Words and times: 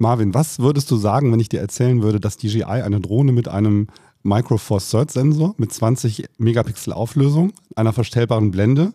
Marvin, 0.00 0.32
was 0.32 0.58
würdest 0.60 0.90
du 0.90 0.96
sagen, 0.96 1.30
wenn 1.30 1.40
ich 1.40 1.50
dir 1.50 1.60
erzählen 1.60 2.02
würde, 2.02 2.20
dass 2.20 2.38
DJI 2.38 2.64
eine 2.64 3.00
Drohne 3.00 3.32
mit 3.32 3.48
einem 3.48 3.88
Micro 4.22 4.56
Four 4.56 4.80
Third 4.80 5.10
Sensor 5.10 5.54
mit 5.58 5.72
20 5.72 6.24
Megapixel 6.38 6.94
Auflösung, 6.94 7.52
einer 7.76 7.92
verstellbaren 7.92 8.50
Blende, 8.50 8.94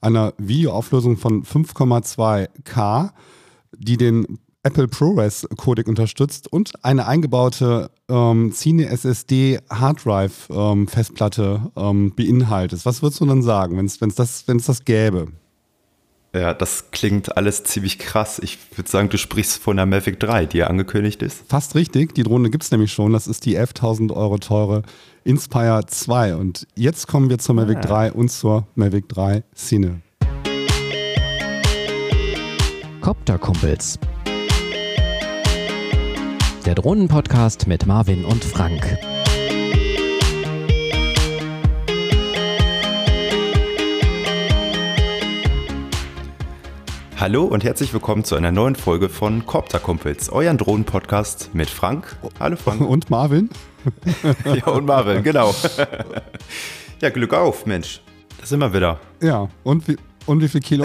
einer 0.00 0.32
Videoauflösung 0.38 1.16
von 1.16 1.42
5,2K, 1.42 3.10
die 3.76 3.96
den 3.96 4.38
Apple 4.62 4.86
ProRes 4.86 5.46
Codec 5.56 5.88
unterstützt 5.88 6.50
und 6.50 6.72
eine 6.84 7.06
eingebaute 7.08 7.90
ähm, 8.08 8.52
Cine 8.52 8.86
SSD 8.86 9.58
Hard 9.68 10.04
Drive 10.04 10.48
ähm, 10.50 10.86
Festplatte 10.86 11.72
ähm, 11.74 12.14
beinhaltet. 12.14 12.86
Was 12.86 13.02
würdest 13.02 13.20
du 13.20 13.26
dann 13.26 13.42
sagen, 13.42 13.76
wenn 13.76 13.86
es 13.86 13.98
das, 13.98 14.44
das 14.46 14.84
gäbe? 14.84 15.28
Ja, 16.34 16.52
das 16.52 16.90
klingt 16.90 17.36
alles 17.36 17.62
ziemlich 17.62 18.00
krass. 18.00 18.40
Ich 18.42 18.58
würde 18.76 18.90
sagen, 18.90 19.08
du 19.08 19.18
sprichst 19.18 19.62
von 19.62 19.76
der 19.76 19.86
Mavic 19.86 20.18
3, 20.18 20.46
die 20.46 20.58
ja 20.58 20.66
angekündigt 20.66 21.22
ist. 21.22 21.44
Fast 21.48 21.76
richtig. 21.76 22.12
Die 22.16 22.24
Drohne 22.24 22.50
gibt 22.50 22.64
es 22.64 22.72
nämlich 22.72 22.92
schon. 22.92 23.12
Das 23.12 23.28
ist 23.28 23.46
die 23.46 23.56
11.000 23.56 24.12
Euro 24.12 24.38
teure 24.38 24.82
Inspire 25.22 25.86
2. 25.86 26.34
Und 26.34 26.66
jetzt 26.74 27.06
kommen 27.06 27.30
wir 27.30 27.38
zur 27.38 27.54
Mavic 27.54 27.78
ah. 27.78 27.82
3 27.82 28.12
und 28.12 28.30
zur 28.30 28.66
Mavic 28.74 29.08
3 29.10 29.44
Cine. 29.54 30.00
Copter-Kumpels. 33.00 34.00
Der 36.66 36.74
Drohnenpodcast 36.74 37.68
mit 37.68 37.86
Marvin 37.86 38.24
und 38.24 38.42
Frank. 38.42 38.98
Hallo 47.24 47.44
und 47.44 47.64
herzlich 47.64 47.94
willkommen 47.94 48.22
zu 48.22 48.34
einer 48.34 48.52
neuen 48.52 48.76
Folge 48.76 49.08
von 49.08 49.46
Copter 49.46 49.78
Kumpels, 49.78 50.28
euren 50.28 50.58
Drohnen-Podcast 50.58 51.54
mit 51.54 51.70
Frank. 51.70 52.18
Hallo 52.38 52.54
Frank. 52.56 52.80
Und 52.86 53.08
Marvin. 53.08 53.48
ja, 54.44 54.66
und 54.66 54.84
Marvin, 54.84 55.22
genau. 55.22 55.54
ja, 57.00 57.08
Glück 57.08 57.32
auf, 57.32 57.64
Mensch. 57.64 58.02
Da 58.38 58.44
sind 58.44 58.58
wir 58.58 58.74
wieder. 58.74 59.00
Ja, 59.22 59.48
und 59.62 59.88
wie, 59.88 59.96
und 60.26 60.42
wie 60.42 60.48
viel 60.48 60.60
Kilo? 60.60 60.84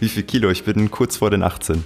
wie 0.00 0.08
viel 0.08 0.22
Kilo? 0.22 0.48
Ich 0.50 0.64
bin 0.64 0.90
kurz 0.90 1.18
vor 1.18 1.28
den 1.28 1.42
18. 1.42 1.84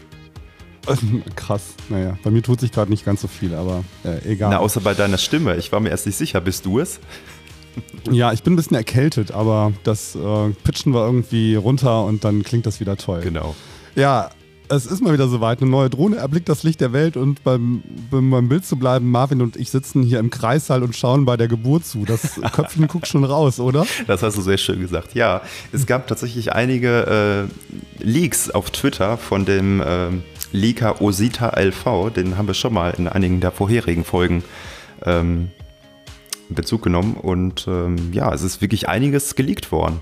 Krass, 1.34 1.74
naja, 1.88 2.16
bei 2.22 2.30
mir 2.30 2.44
tut 2.44 2.60
sich 2.60 2.70
gerade 2.70 2.92
nicht 2.92 3.04
ganz 3.04 3.22
so 3.22 3.28
viel, 3.28 3.56
aber 3.56 3.82
äh, 4.04 4.24
egal. 4.30 4.50
Na, 4.50 4.58
außer 4.58 4.82
bei 4.82 4.94
deiner 4.94 5.18
Stimme. 5.18 5.56
Ich 5.56 5.72
war 5.72 5.80
mir 5.80 5.90
erst 5.90 6.06
nicht 6.06 6.16
sicher. 6.16 6.40
Bist 6.40 6.64
du 6.64 6.78
es? 6.78 7.00
Ja, 8.10 8.32
ich 8.32 8.42
bin 8.42 8.54
ein 8.54 8.56
bisschen 8.56 8.76
erkältet, 8.76 9.30
aber 9.30 9.72
das 9.84 10.14
äh, 10.16 10.50
pitchen 10.64 10.92
wir 10.94 11.04
irgendwie 11.04 11.54
runter 11.54 12.04
und 12.04 12.24
dann 12.24 12.42
klingt 12.42 12.66
das 12.66 12.80
wieder 12.80 12.96
toll. 12.96 13.20
Genau. 13.20 13.54
Ja, 13.94 14.30
es 14.70 14.86
ist 14.86 15.02
mal 15.02 15.12
wieder 15.12 15.28
soweit. 15.28 15.60
Eine 15.60 15.70
neue 15.70 15.90
Drohne 15.90 16.16
erblickt 16.16 16.48
das 16.48 16.62
Licht 16.62 16.80
der 16.80 16.92
Welt 16.92 17.16
und 17.16 17.42
beim, 17.42 17.82
beim 18.10 18.48
Bild 18.48 18.64
zu 18.64 18.76
bleiben, 18.76 19.10
Marvin 19.10 19.42
und 19.42 19.56
ich 19.56 19.70
sitzen 19.70 20.02
hier 20.02 20.20
im 20.20 20.30
Kreissaal 20.30 20.82
und 20.82 20.96
schauen 20.96 21.24
bei 21.24 21.36
der 21.36 21.48
Geburt 21.48 21.84
zu. 21.84 22.04
Das 22.04 22.40
Köpfchen 22.52 22.86
guckt 22.86 23.06
schon 23.06 23.24
raus, 23.24 23.60
oder? 23.60 23.84
Das 24.06 24.22
hast 24.22 24.38
du 24.38 24.42
sehr 24.42 24.58
schön 24.58 24.80
gesagt. 24.80 25.14
Ja, 25.14 25.42
es 25.72 25.86
gab 25.86 26.06
tatsächlich 26.06 26.52
einige 26.52 27.48
äh, 28.00 28.02
Leaks 28.02 28.50
auf 28.50 28.70
Twitter 28.70 29.16
von 29.16 29.44
dem 29.44 29.80
äh, 29.80 30.08
Leaker 30.52 31.00
Osita 31.00 31.50
LV. 31.60 32.12
Den 32.14 32.38
haben 32.38 32.46
wir 32.46 32.54
schon 32.54 32.72
mal 32.72 32.90
in 32.96 33.08
einigen 33.08 33.40
der 33.40 33.50
vorherigen 33.50 34.04
Folgen 34.04 34.44
ähm, 35.04 35.50
Bezug 36.54 36.82
genommen 36.82 37.14
und 37.14 37.66
ähm, 37.68 38.12
ja, 38.12 38.32
es 38.32 38.42
ist 38.42 38.60
wirklich 38.60 38.88
einiges 38.88 39.34
geleakt 39.34 39.72
worden. 39.72 40.00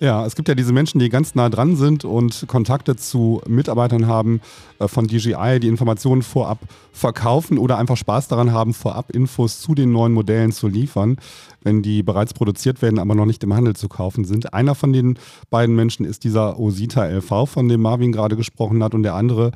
Ja, 0.00 0.24
es 0.24 0.36
gibt 0.36 0.48
ja 0.48 0.54
diese 0.54 0.72
Menschen, 0.72 1.00
die 1.00 1.08
ganz 1.08 1.34
nah 1.34 1.48
dran 1.48 1.74
sind 1.74 2.04
und 2.04 2.44
Kontakte 2.46 2.94
zu 2.94 3.42
Mitarbeitern 3.48 4.06
haben 4.06 4.40
äh, 4.78 4.86
von 4.86 5.08
DJI, 5.08 5.58
die 5.58 5.66
Informationen 5.66 6.22
vorab 6.22 6.60
verkaufen 6.92 7.58
oder 7.58 7.78
einfach 7.78 7.96
Spaß 7.96 8.28
daran 8.28 8.52
haben, 8.52 8.74
vorab 8.74 9.10
Infos 9.10 9.60
zu 9.60 9.74
den 9.74 9.90
neuen 9.90 10.12
Modellen 10.12 10.52
zu 10.52 10.68
liefern, 10.68 11.16
wenn 11.62 11.82
die 11.82 12.04
bereits 12.04 12.32
produziert 12.32 12.80
werden, 12.80 13.00
aber 13.00 13.16
noch 13.16 13.26
nicht 13.26 13.42
im 13.42 13.54
Handel 13.54 13.74
zu 13.74 13.88
kaufen 13.88 14.24
sind. 14.24 14.54
Einer 14.54 14.76
von 14.76 14.92
den 14.92 15.18
beiden 15.50 15.74
Menschen 15.74 16.06
ist 16.06 16.22
dieser 16.22 16.60
Osita 16.60 17.04
LV, 17.04 17.48
von 17.48 17.68
dem 17.68 17.82
Marvin 17.82 18.12
gerade 18.12 18.36
gesprochen 18.36 18.84
hat, 18.84 18.94
und 18.94 19.02
der 19.02 19.14
andere 19.14 19.50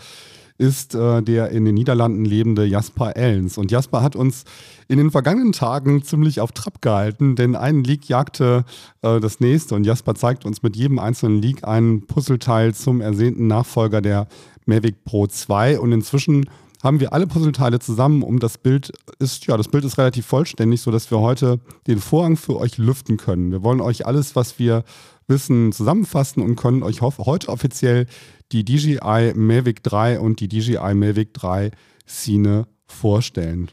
ist 0.63 0.95
äh, 0.95 1.23
der 1.23 1.51
in 1.51 1.65
den 1.65 1.75
Niederlanden 1.75 2.25
lebende 2.25 2.65
Jasper 2.65 3.17
Ellens. 3.17 3.59
Und 3.59 3.73
Jasper 3.73 4.01
hat 4.01 4.15
uns 4.15 4.45
in 4.87 4.99
den 4.99 5.11
vergangenen 5.11 5.51
Tagen 5.51 6.05
ziemlich 6.05 6.41
auf 6.41 6.53
Trab 6.53 6.81
gehalten, 6.81 7.35
denn 7.35 7.57
ein 7.57 7.83
Leak 7.83 8.09
jagte 8.09 8.65
äh, 9.03 9.19
das 9.19 9.41
nächste 9.41 9.75
und 9.75 9.85
Jasper 9.85 10.15
zeigt 10.15 10.47
uns 10.47 10.63
mit 10.63 10.77
jedem 10.77 11.01
einzelnen 11.01 11.43
Leak 11.43 11.67
ein 11.67 12.07
Puzzleteil 12.07 12.75
zum 12.75 13.01
ersehnten 13.01 13.49
Nachfolger 13.49 14.01
der 14.01 14.29
Mavic 14.65 15.05
Pro 15.05 15.27
2 15.27 15.81
und 15.81 15.91
inzwischen 15.91 16.49
haben 16.83 16.99
wir 16.99 17.13
alle 17.13 17.27
Puzzleteile 17.27 17.79
zusammen, 17.79 18.23
um 18.23 18.41
das 18.41 18.59
Bild 18.59 18.93
ist, 19.19 19.47
ja, 19.47 19.57
das 19.57 19.69
Bild 19.69 19.85
ist 19.85 19.99
relativ 19.99 20.27
vollständig, 20.27 20.81
sodass 20.81 21.11
wir 21.11 21.21
heute 21.21 21.61
den 21.87 22.01
Vorhang 22.01 22.37
für 22.37 22.57
euch 22.57 22.77
lüften 22.77 23.17
können. 23.17 23.53
Wir 23.53 23.63
wollen 23.63 23.81
euch 23.81 24.05
alles, 24.05 24.35
was 24.35 24.59
wir 24.59 24.85
wissen, 25.29 25.73
zusammenfassen 25.73 26.43
und 26.43 26.57
können 26.57 26.83
euch 26.83 27.01
heute 27.01 27.49
offiziell 27.49 28.07
die 28.51 28.65
DJI 28.65 29.33
Mavic 29.35 29.83
3 29.85 30.19
und 30.19 30.41
die 30.41 30.49
DJI 30.49 30.95
Mavic 30.95 31.33
3 31.35 31.71
Cine 32.07 32.67
vorstellen. 32.87 33.71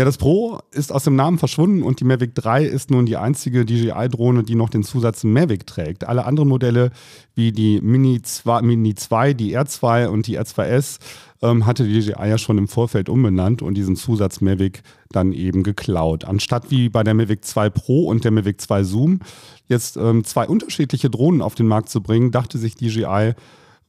Ja, 0.00 0.06
das 0.06 0.16
Pro 0.16 0.60
ist 0.70 0.92
aus 0.92 1.04
dem 1.04 1.14
Namen 1.14 1.36
verschwunden 1.36 1.82
und 1.82 2.00
die 2.00 2.04
Mavic 2.04 2.34
3 2.34 2.64
ist 2.64 2.90
nun 2.90 3.04
die 3.04 3.18
einzige 3.18 3.66
DJI-Drohne, 3.66 4.44
die 4.44 4.54
noch 4.54 4.70
den 4.70 4.82
Zusatz 4.82 5.24
Mavic 5.24 5.66
trägt. 5.66 6.04
Alle 6.04 6.24
anderen 6.24 6.48
Modelle 6.48 6.90
wie 7.34 7.52
die 7.52 7.82
Mini 7.82 8.22
2, 8.22 8.62
Mini 8.62 8.94
2 8.94 9.34
die 9.34 9.58
R2 9.58 10.06
und 10.06 10.26
die 10.26 10.40
R2S 10.40 11.00
ähm, 11.42 11.66
hatte 11.66 11.84
die 11.84 12.00
DJI 12.00 12.28
ja 12.30 12.38
schon 12.38 12.56
im 12.56 12.66
Vorfeld 12.66 13.10
umbenannt 13.10 13.60
und 13.60 13.74
diesen 13.74 13.94
Zusatz 13.94 14.40
Mavic 14.40 14.82
dann 15.10 15.34
eben 15.34 15.64
geklaut. 15.64 16.24
Anstatt 16.24 16.70
wie 16.70 16.88
bei 16.88 17.04
der 17.04 17.12
Mavic 17.12 17.44
2 17.44 17.68
Pro 17.68 18.06
und 18.06 18.24
der 18.24 18.30
Mavic 18.30 18.58
2 18.58 18.84
Zoom 18.84 19.20
jetzt 19.66 19.98
ähm, 19.98 20.24
zwei 20.24 20.48
unterschiedliche 20.48 21.10
Drohnen 21.10 21.42
auf 21.42 21.56
den 21.56 21.66
Markt 21.66 21.90
zu 21.90 22.02
bringen, 22.02 22.30
dachte 22.30 22.56
sich 22.56 22.74
DJI, 22.74 23.34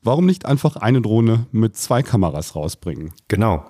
Warum 0.03 0.25
nicht 0.25 0.47
einfach 0.47 0.77
eine 0.77 0.99
Drohne 0.99 1.45
mit 1.51 1.77
zwei 1.77 2.01
Kameras 2.01 2.55
rausbringen? 2.55 3.13
Genau. 3.27 3.63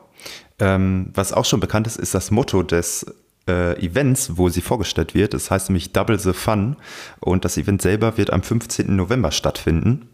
Ähm, 0.60 1.10
was 1.14 1.34
auch 1.34 1.46
schon 1.46 1.60
bekannt 1.60 1.88
ist, 1.88 1.98
ist 1.98 2.14
das 2.14 2.32
Motto 2.32 2.64
des 2.64 3.06
äh, 3.48 3.84
Events, 3.84 4.38
wo 4.38 4.50
sie 4.50 4.62
vorgestellt 4.62 5.16
wird. 5.16 5.34
Das 5.34 5.50
heißt 5.50 5.70
nämlich 5.70 5.94
Double 5.94 6.20
the 6.20 6.34
Fun. 6.34 6.78
Und 7.20 7.46
das 7.46 7.58
Event 7.58 7.82
selber 7.82 8.18
wird 8.18 8.32
am 8.32 8.44
15. 8.44 8.96
November 8.96 9.32
stattfinden. 9.32 10.10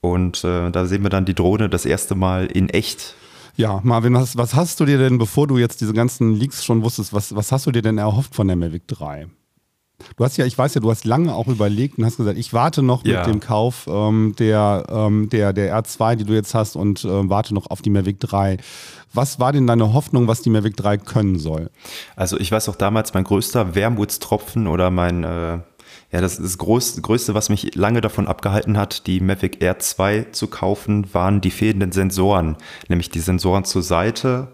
Und 0.00 0.44
äh, 0.44 0.70
da 0.70 0.86
sehen 0.86 1.02
wir 1.02 1.10
dann 1.10 1.24
die 1.24 1.34
Drohne 1.34 1.68
das 1.68 1.86
erste 1.86 2.14
Mal 2.14 2.46
in 2.46 2.68
echt. 2.68 3.14
Ja, 3.56 3.80
Marvin, 3.84 4.14
was, 4.14 4.36
was 4.36 4.54
hast 4.54 4.80
du 4.80 4.84
dir 4.84 4.98
denn, 4.98 5.18
bevor 5.18 5.46
du 5.46 5.58
jetzt 5.58 5.80
diese 5.80 5.92
ganzen 5.92 6.34
Leaks 6.34 6.64
schon 6.64 6.82
wusstest, 6.82 7.12
was, 7.12 7.34
was 7.34 7.52
hast 7.52 7.66
du 7.66 7.70
dir 7.70 7.82
denn 7.82 7.98
erhofft 7.98 8.34
von 8.34 8.46
der 8.46 8.56
Mavic 8.56 8.88
3? 8.88 9.28
Du 10.16 10.24
hast 10.24 10.36
ja, 10.36 10.44
ich 10.46 10.56
weiß 10.56 10.74
ja, 10.74 10.80
du 10.80 10.90
hast 10.90 11.04
lange 11.04 11.34
auch 11.34 11.48
überlegt 11.48 11.98
und 11.98 12.04
hast 12.04 12.16
gesagt, 12.16 12.38
ich 12.38 12.52
warte 12.52 12.82
noch 12.82 13.04
ja. 13.04 13.18
mit 13.18 13.34
dem 13.34 13.40
Kauf 13.40 13.86
ähm, 13.88 14.34
der, 14.38 14.84
ähm, 14.88 15.28
der, 15.28 15.52
der 15.52 15.76
R2, 15.76 16.16
die 16.16 16.24
du 16.24 16.32
jetzt 16.34 16.54
hast, 16.54 16.76
und 16.76 17.04
äh, 17.04 17.28
warte 17.28 17.54
noch 17.54 17.70
auf 17.70 17.82
die 17.82 17.90
Mavic 17.90 18.20
3. 18.20 18.58
Was 19.14 19.38
war 19.38 19.52
denn 19.52 19.66
deine 19.66 19.92
Hoffnung, 19.92 20.26
was 20.26 20.42
die 20.42 20.50
Mavic 20.50 20.76
3 20.76 20.98
können 20.98 21.38
soll? 21.38 21.70
Also 22.16 22.38
ich 22.38 22.50
weiß 22.50 22.68
auch 22.68 22.76
damals, 22.76 23.14
mein 23.14 23.24
größter 23.24 23.74
Wermutstropfen 23.74 24.66
oder 24.66 24.90
mein, 24.90 25.24
äh, 25.24 25.58
ja, 26.10 26.20
das, 26.20 26.38
das 26.38 26.58
Größte, 26.58 27.00
Größte, 27.00 27.34
was 27.34 27.48
mich 27.48 27.74
lange 27.74 28.00
davon 28.00 28.26
abgehalten 28.26 28.76
hat, 28.76 29.06
die 29.06 29.20
Mavic 29.20 29.62
Air 29.62 29.78
2 29.78 30.26
zu 30.32 30.46
kaufen, 30.48 31.12
waren 31.14 31.40
die 31.40 31.50
fehlenden 31.50 31.92
Sensoren. 31.92 32.56
Nämlich 32.88 33.10
die 33.10 33.20
Sensoren 33.20 33.64
zur 33.64 33.82
Seite 33.82 34.48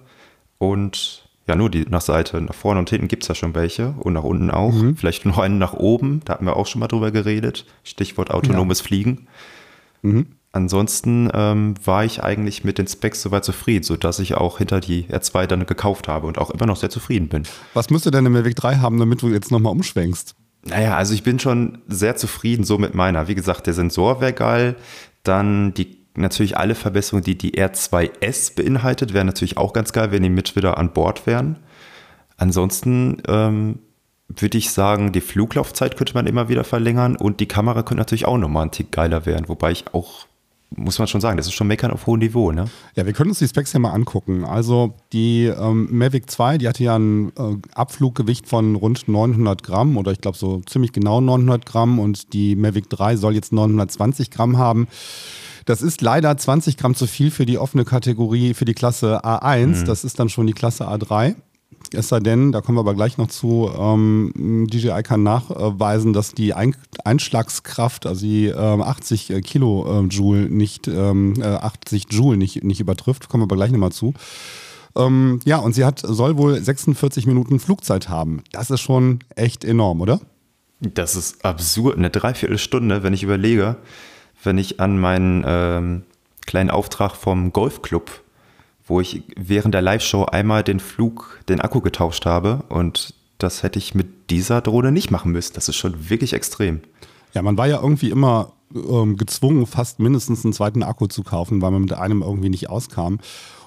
und 0.59 1.28
ja, 1.49 1.57
nur 1.57 1.71
die 1.71 1.87
nach 1.89 2.03
Seite. 2.03 2.41
Nach 2.41 2.55
vorne 2.55 2.79
und 2.79 2.91
hinten 2.91 3.09
gibt 3.09 3.25
es 3.25 3.29
ja 3.29 3.35
schon 3.35 3.55
welche 3.55 3.95
und 3.99 4.13
nach 4.13 4.23
unten 4.23 4.51
auch. 4.51 4.73
Mhm. 4.73 4.97
Vielleicht 4.97 5.25
noch 5.25 5.39
einen 5.39 5.59
nach 5.59 5.73
oben, 5.73 6.21
da 6.25 6.35
hatten 6.35 6.45
wir 6.45 6.57
auch 6.57 6.67
schon 6.67 6.81
mal 6.81 6.89
drüber 6.89 7.11
geredet. 7.11 7.65
Stichwort 7.83 8.31
autonomes 8.31 8.81
ja. 8.81 8.85
Fliegen. 8.85 9.27
Mhm. 10.03 10.27
Ansonsten 10.53 11.31
ähm, 11.35 11.75
war 11.85 12.05
ich 12.05 12.23
eigentlich 12.23 12.65
mit 12.65 12.79
den 12.79 12.87
Specs 12.87 13.23
soweit 13.23 13.45
zufrieden, 13.45 13.83
sodass 13.83 14.19
ich 14.19 14.35
auch 14.35 14.59
hinter 14.59 14.81
die 14.81 15.05
R2 15.05 15.47
dann 15.47 15.67
gekauft 15.67 16.09
habe 16.09 16.27
und 16.27 16.39
auch 16.39 16.51
immer 16.51 16.67
noch 16.67 16.77
sehr 16.77 16.91
zufrieden 16.91 17.29
bin. 17.29 17.43
Was 17.75 17.91
müsste 17.91 18.11
denn 18.11 18.25
der 18.25 18.33
Mavic 18.33 18.57
3 18.57 18.77
haben, 18.77 18.99
damit 18.99 19.23
du 19.23 19.29
jetzt 19.29 19.51
nochmal 19.51 19.73
umschwenkst? 19.73 20.35
Naja, 20.65 20.97
also 20.97 21.15
ich 21.15 21.23
bin 21.23 21.39
schon 21.39 21.79
sehr 21.87 22.17
zufrieden 22.17 22.65
so 22.65 22.79
mit 22.79 22.95
meiner. 22.95 23.29
Wie 23.29 23.35
gesagt, 23.35 23.67
der 23.67 23.75
Sensor 23.75 24.21
wäre 24.21 24.33
geil. 24.33 24.77
Dann 25.23 25.75
die 25.75 25.98
natürlich 26.21 26.57
alle 26.57 26.75
Verbesserungen, 26.75 27.25
die 27.25 27.39
die 27.39 27.55
R2S 27.55 28.55
beinhaltet, 28.55 29.15
wären 29.15 29.27
natürlich 29.27 29.57
auch 29.57 29.73
ganz 29.73 29.93
geil, 29.93 30.11
wenn 30.11 30.23
die 30.23 30.31
mit 30.31 30.57
wieder 30.57 30.79
an 30.79 30.93
Bord 30.93 31.27
wären. 31.27 31.59
Ansonsten 32.37 33.23
ähm, 33.27 33.81
würde 34.29 34.59
ich 34.59 34.71
sagen, 34.71 35.13
die 35.13 35.21
Fluglaufzeit 35.21 35.97
könnte 35.97 36.15
man 36.15 36.27
immer 36.27 36.49
wieder 36.49 36.65
verlängern 36.65 37.17
und 37.17 37.41
die 37.41 37.49
Kamera 37.49 37.83
könnte 37.83 38.01
natürlich 38.01 38.27
auch 38.27 38.39
nochmal 38.39 38.67
ein 38.67 38.71
Tick 38.71 38.93
geiler 38.93 39.27
werden, 39.27 39.49
wobei 39.49 39.73
ich 39.73 39.85
auch 39.93 40.27
muss 40.77 40.99
man 40.99 41.09
schon 41.09 41.21
sagen, 41.21 41.37
das 41.37 41.47
ist 41.47 41.55
schon 41.55 41.67
Meckern 41.67 41.91
auf 41.91 42.07
hohem 42.07 42.19
Niveau, 42.19 42.53
ne? 42.53 42.67
Ja, 42.95 43.07
wir 43.07 43.13
können 43.15 43.31
uns 43.31 43.39
die 43.39 43.49
Specs 43.49 43.73
ja 43.73 43.79
mal 43.79 43.93
angucken. 43.93 44.45
Also 44.45 44.95
die 45.13 45.47
ähm, 45.47 45.89
Mavic 45.91 46.31
2, 46.31 46.59
die 46.59 46.69
hatte 46.69 46.85
ja 46.85 46.97
ein 46.97 47.33
äh, 47.39 47.57
Abfluggewicht 47.75 48.47
von 48.47 48.75
rund 48.75 49.09
900 49.09 49.63
Gramm 49.63 49.97
oder 49.97 50.13
ich 50.13 50.21
glaube 50.21 50.37
so 50.37 50.61
ziemlich 50.67 50.93
genau 50.93 51.21
900 51.21 51.65
Gramm 51.65 51.99
und 51.99 52.35
die 52.35 52.55
Mavic 52.55 52.91
3 52.91 53.17
soll 53.17 53.35
jetzt 53.35 53.53
920 53.53 54.31
Gramm 54.31 54.59
haben. 54.59 54.89
Das 55.69 55.83
ist 55.83 56.01
leider 56.01 56.35
20 56.35 56.79
Gramm 56.79 56.95
zu 56.95 57.07
viel 57.07 57.31
für 57.31 57.45
die 57.45 57.59
offene 57.59 57.85
Kategorie, 57.85 58.55
für 58.55 58.65
die 58.65 58.73
Klasse 58.73 59.23
A1. 59.23 59.81
Mhm. 59.81 59.85
Das 59.85 60.03
ist 60.03 60.19
dann 60.19 60.31
schon 60.31 60.47
die 60.47 60.55
Klasse 60.55 60.89
A3. 60.89 61.35
Es 61.93 62.09
sei 62.09 62.21
denn, 62.21 62.53
da 62.53 62.63
kommen 62.63 62.79
wir 62.79 62.81
aber 62.81 62.95
gleich 62.95 63.19
noch 63.19 63.29
zu, 63.29 63.71
ähm, 63.79 64.67
DJI 64.71 65.03
kann 65.03 65.23
nachweisen, 65.23 66.15
dass 66.15 66.33
die 66.33 66.55
Ein 66.55 66.75
Einschlagskraft, 67.05 68.07
also 68.07 68.25
die 68.25 68.47
ähm, 68.47 68.81
80 68.81 69.29
äh, 69.29 69.41
Kilojoule 69.43 70.49
nicht, 70.49 70.89
ähm, 70.89 71.35
80 71.43 72.05
äh, 72.05 72.15
Joule 72.15 72.39
nicht, 72.39 72.65
nicht 72.65 72.81
übertrifft. 72.81 73.29
Kommen 73.29 73.43
wir 73.43 73.45
aber 73.45 73.57
gleich 73.57 73.71
nochmal 73.71 73.93
zu. 73.93 74.15
Ähm, 74.97 75.41
ja, 75.45 75.59
und 75.59 75.75
sie 75.75 75.85
hat, 75.85 76.01
soll 76.03 76.39
wohl 76.39 76.59
46 76.59 77.27
Minuten 77.27 77.61
Flugzeit 77.61 78.09
haben. 78.09 78.43
Das 78.53 78.71
ist 78.71 78.81
schon 78.81 79.19
echt 79.37 79.67
enorm, 79.67 80.01
oder? 80.01 80.19
Das 80.81 81.15
ist 81.15 81.45
absurd. 81.45 81.99
Eine 81.99 82.09
Dreiviertelstunde, 82.09 83.03
wenn 83.03 83.13
ich 83.13 83.23
überlege, 83.23 83.77
wenn 84.43 84.59
ich 84.59 84.81
an 84.81 84.99
meinen 84.99 85.45
ähm, 85.47 86.03
kleinen 86.47 86.71
Auftrag 86.71 87.15
vom 87.15 87.53
Golfclub 87.53 88.23
wo 88.89 89.01
ich 89.01 89.23
während 89.37 89.75
der 89.75 89.83
Live-Show 89.83 90.25
einmal 90.25 90.65
den 90.65 90.81
Flug, 90.81 91.41
den 91.49 91.61
Akku 91.61 91.81
getauscht 91.81 92.27
habe 92.27 92.65
und 92.69 93.15
das 93.37 93.63
hätte 93.63 93.79
ich 93.79 93.95
mit 93.95 94.31
dieser 94.31 94.61
Drohne 94.61 94.91
nicht 94.91 95.11
machen 95.11 95.31
müssen. 95.31 95.53
Das 95.55 95.69
ist 95.69 95.77
schon 95.77 96.11
wirklich 96.11 96.33
extrem. 96.33 96.81
Ja, 97.35 97.43
man 97.43 97.57
war 97.57 97.69
ja 97.69 97.81
irgendwie 97.81 98.11
immer 98.11 98.53
ähm, 98.75 99.17
gezwungen, 99.17 99.67
fast 99.67 100.01
mindestens 100.01 100.45
einen 100.45 100.55
zweiten 100.55 100.83
Akku 100.83 101.07
zu 101.07 101.23
kaufen, 101.23 101.63
weil 101.63 101.71
man 101.71 101.83
mit 101.83 101.93
einem 101.93 102.23
irgendwie 102.23 102.49
nicht 102.49 102.69
auskam. 102.69 103.21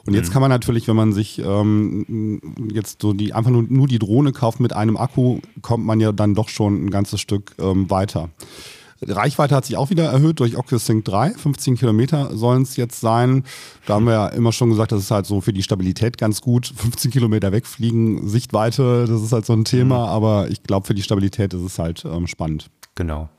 Und 0.06 0.15
jetzt 0.15 0.29
mhm. 0.29 0.33
kann 0.33 0.41
man 0.41 0.50
natürlich, 0.50 0.88
wenn 0.88 0.95
man 0.95 1.13
sich 1.13 1.39
ähm, 1.39 2.41
jetzt 2.74 3.01
so 3.01 3.13
die 3.13 3.33
einfach 3.33 3.51
nur, 3.51 3.63
nur 3.63 3.88
die 3.88 4.00
Drohne 4.00 4.31
kauft 4.31 4.59
mit 4.59 4.74
einem 4.74 4.97
Akku, 4.97 5.39
kommt 5.62 5.85
man 5.85 6.00
ja 6.00 6.12
dann 6.12 6.33
doch 6.33 6.50
schon 6.50 6.85
ein 6.85 6.89
ganzes 6.89 7.21
Stück 7.21 7.53
ähm, 7.59 7.89
weiter. 7.89 8.29
Reichweite 9.07 9.56
hat 9.56 9.65
sich 9.65 9.77
auch 9.77 9.89
wieder 9.89 10.06
erhöht 10.06 10.39
durch 10.39 10.57
OcuSync 10.57 11.03
3. 11.06 11.31
15 11.31 11.75
Kilometer 11.75 12.36
sollen 12.36 12.62
es 12.62 12.75
jetzt 12.75 13.01
sein. 13.01 13.44
Da 13.86 13.95
haben 13.95 14.06
wir 14.06 14.13
ja 14.13 14.27
immer 14.27 14.51
schon 14.51 14.69
gesagt, 14.69 14.92
das 14.92 15.01
ist 15.01 15.12
halt 15.12 15.25
so 15.25 15.42
für 15.42 15.53
die 15.53 15.63
Stabilität 15.63 16.18
ganz 16.18 16.42
gut. 16.42 16.71
15 16.75 17.12
Kilometer 17.12 17.51
wegfliegen, 17.51 18.27
Sichtweite, 18.27 19.06
das 19.07 19.21
ist 19.21 19.31
halt 19.31 19.45
so 19.45 19.53
ein 19.53 19.65
Thema. 19.65 20.06
Mhm. 20.06 20.12
Aber 20.12 20.50
ich 20.50 20.63
glaube, 20.63 20.86
für 20.86 20.94
die 20.94 21.03
Stabilität 21.03 21.53
ist 21.53 21.62
es 21.62 21.80
halt 21.80 22.06
ähm, 22.06 22.27
spannend. 22.27 22.69
Genau. 22.95 23.30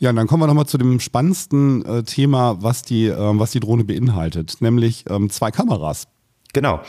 Ja, 0.00 0.10
und 0.10 0.16
dann 0.16 0.26
kommen 0.26 0.42
wir 0.42 0.46
nochmal 0.46 0.66
zu 0.66 0.78
dem 0.78 1.00
spannendsten 1.00 1.84
äh, 1.84 2.02
Thema, 2.04 2.62
was 2.62 2.82
die, 2.82 3.06
äh, 3.06 3.38
was 3.38 3.50
die 3.50 3.60
Drohne 3.60 3.84
beinhaltet, 3.84 4.56
nämlich 4.60 5.04
ähm, 5.10 5.28
zwei 5.30 5.50
Kameras. 5.50 6.06
Genau. 6.52 6.80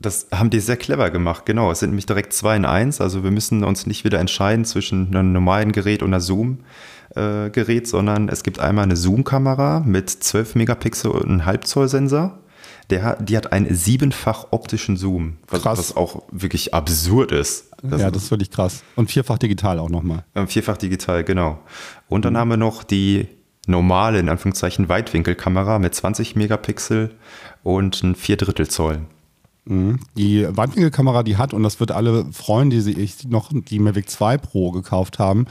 Das 0.00 0.28
haben 0.32 0.48
die 0.48 0.60
sehr 0.60 0.78
clever 0.78 1.10
gemacht, 1.10 1.44
genau. 1.44 1.70
Es 1.70 1.80
sind 1.80 1.90
nämlich 1.90 2.06
direkt 2.06 2.32
zwei 2.32 2.56
in 2.56 2.64
eins. 2.64 3.00
Also 3.00 3.22
wir 3.22 3.30
müssen 3.30 3.64
uns 3.64 3.86
nicht 3.86 4.04
wieder 4.04 4.18
entscheiden 4.18 4.64
zwischen 4.64 5.14
einem 5.14 5.32
normalen 5.32 5.72
Gerät 5.72 6.02
und 6.02 6.08
einer 6.08 6.20
Zoom. 6.20 6.60
Äh, 7.14 7.84
sondern 7.84 8.28
es 8.28 8.42
gibt 8.42 8.60
einmal 8.60 8.84
eine 8.84 8.96
Zoom-Kamera 8.96 9.80
mit 9.80 10.10
12 10.10 10.54
Megapixel 10.54 11.10
und 11.10 11.24
einem 11.24 11.44
Halbzoll-Sensor. 11.44 12.38
Der, 12.88 13.16
die 13.16 13.36
hat 13.36 13.52
einen 13.52 13.74
siebenfach 13.74 14.46
optischen 14.50 14.96
Zoom, 14.96 15.36
was, 15.48 15.64
was 15.64 15.96
auch 15.96 16.22
wirklich 16.30 16.72
absurd 16.72 17.30
ist. 17.30 17.70
Das 17.82 18.00
ja, 18.00 18.10
das 18.10 18.24
ist 18.24 18.30
wirklich 18.30 18.50
krass. 18.50 18.82
Und 18.96 19.10
vierfach 19.10 19.38
digital 19.38 19.78
auch 19.78 19.90
nochmal. 19.90 20.24
Vierfach 20.46 20.76
digital, 20.76 21.24
genau. 21.24 21.58
Und 22.08 22.24
dann 22.24 22.34
mhm. 22.34 22.38
haben 22.38 22.48
wir 22.50 22.56
noch 22.56 22.84
die 22.84 23.28
normale, 23.66 24.18
in 24.18 24.28
Anführungszeichen, 24.28 24.88
Weitwinkelkamera 24.88 25.78
mit 25.78 25.94
20 25.94 26.36
Megapixel 26.36 27.10
und 27.62 28.02
ein 28.02 28.14
Viertel 28.14 28.66
Zoll. 28.66 29.00
Mhm. 29.70 30.00
Die 30.16 30.46
Weitwinkelkamera, 30.50 31.22
die 31.22 31.36
hat, 31.36 31.54
und 31.54 31.62
das 31.62 31.78
wird 31.78 31.92
alle 31.92 32.26
freuen, 32.32 32.70
die 32.70 32.80
sich 32.80 33.28
noch 33.28 33.50
die 33.52 33.78
Mavic 33.78 34.10
2 34.10 34.36
Pro 34.36 34.72
gekauft 34.72 35.20
haben, 35.20 35.46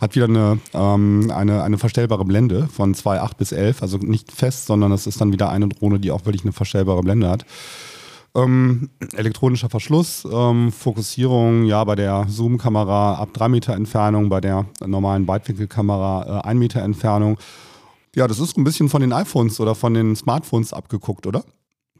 hat 0.00 0.16
wieder 0.16 0.24
eine, 0.24 0.58
ähm, 0.74 1.30
eine, 1.32 1.62
eine 1.62 1.78
verstellbare 1.78 2.24
Blende 2.24 2.66
von 2.66 2.94
2,8 2.94 3.36
bis 3.38 3.52
11, 3.52 3.82
also 3.82 3.98
nicht 3.98 4.32
fest, 4.32 4.66
sondern 4.66 4.90
es 4.90 5.06
ist 5.06 5.20
dann 5.20 5.32
wieder 5.32 5.50
eine 5.50 5.68
Drohne, 5.68 6.00
die 6.00 6.10
auch 6.10 6.24
wirklich 6.26 6.42
eine 6.42 6.52
verstellbare 6.52 7.00
Blende 7.02 7.28
hat. 7.28 7.46
Ähm, 8.34 8.90
elektronischer 9.14 9.70
Verschluss, 9.70 10.26
ähm, 10.30 10.72
Fokussierung, 10.72 11.64
ja, 11.64 11.84
bei 11.84 11.94
der 11.94 12.26
Zoom-Kamera 12.28 13.14
ab 13.14 13.28
3 13.34 13.48
Meter 13.48 13.74
Entfernung, 13.74 14.30
bei 14.30 14.40
der 14.40 14.66
normalen 14.84 15.28
Weitwinkelkamera 15.28 16.40
äh, 16.40 16.48
1 16.48 16.58
Meter 16.58 16.82
Entfernung. 16.82 17.38
Ja, 18.16 18.26
das 18.26 18.40
ist 18.40 18.58
ein 18.58 18.64
bisschen 18.64 18.88
von 18.88 19.00
den 19.00 19.12
iPhones 19.12 19.60
oder 19.60 19.76
von 19.76 19.94
den 19.94 20.16
Smartphones 20.16 20.72
abgeguckt, 20.72 21.28
oder? 21.28 21.44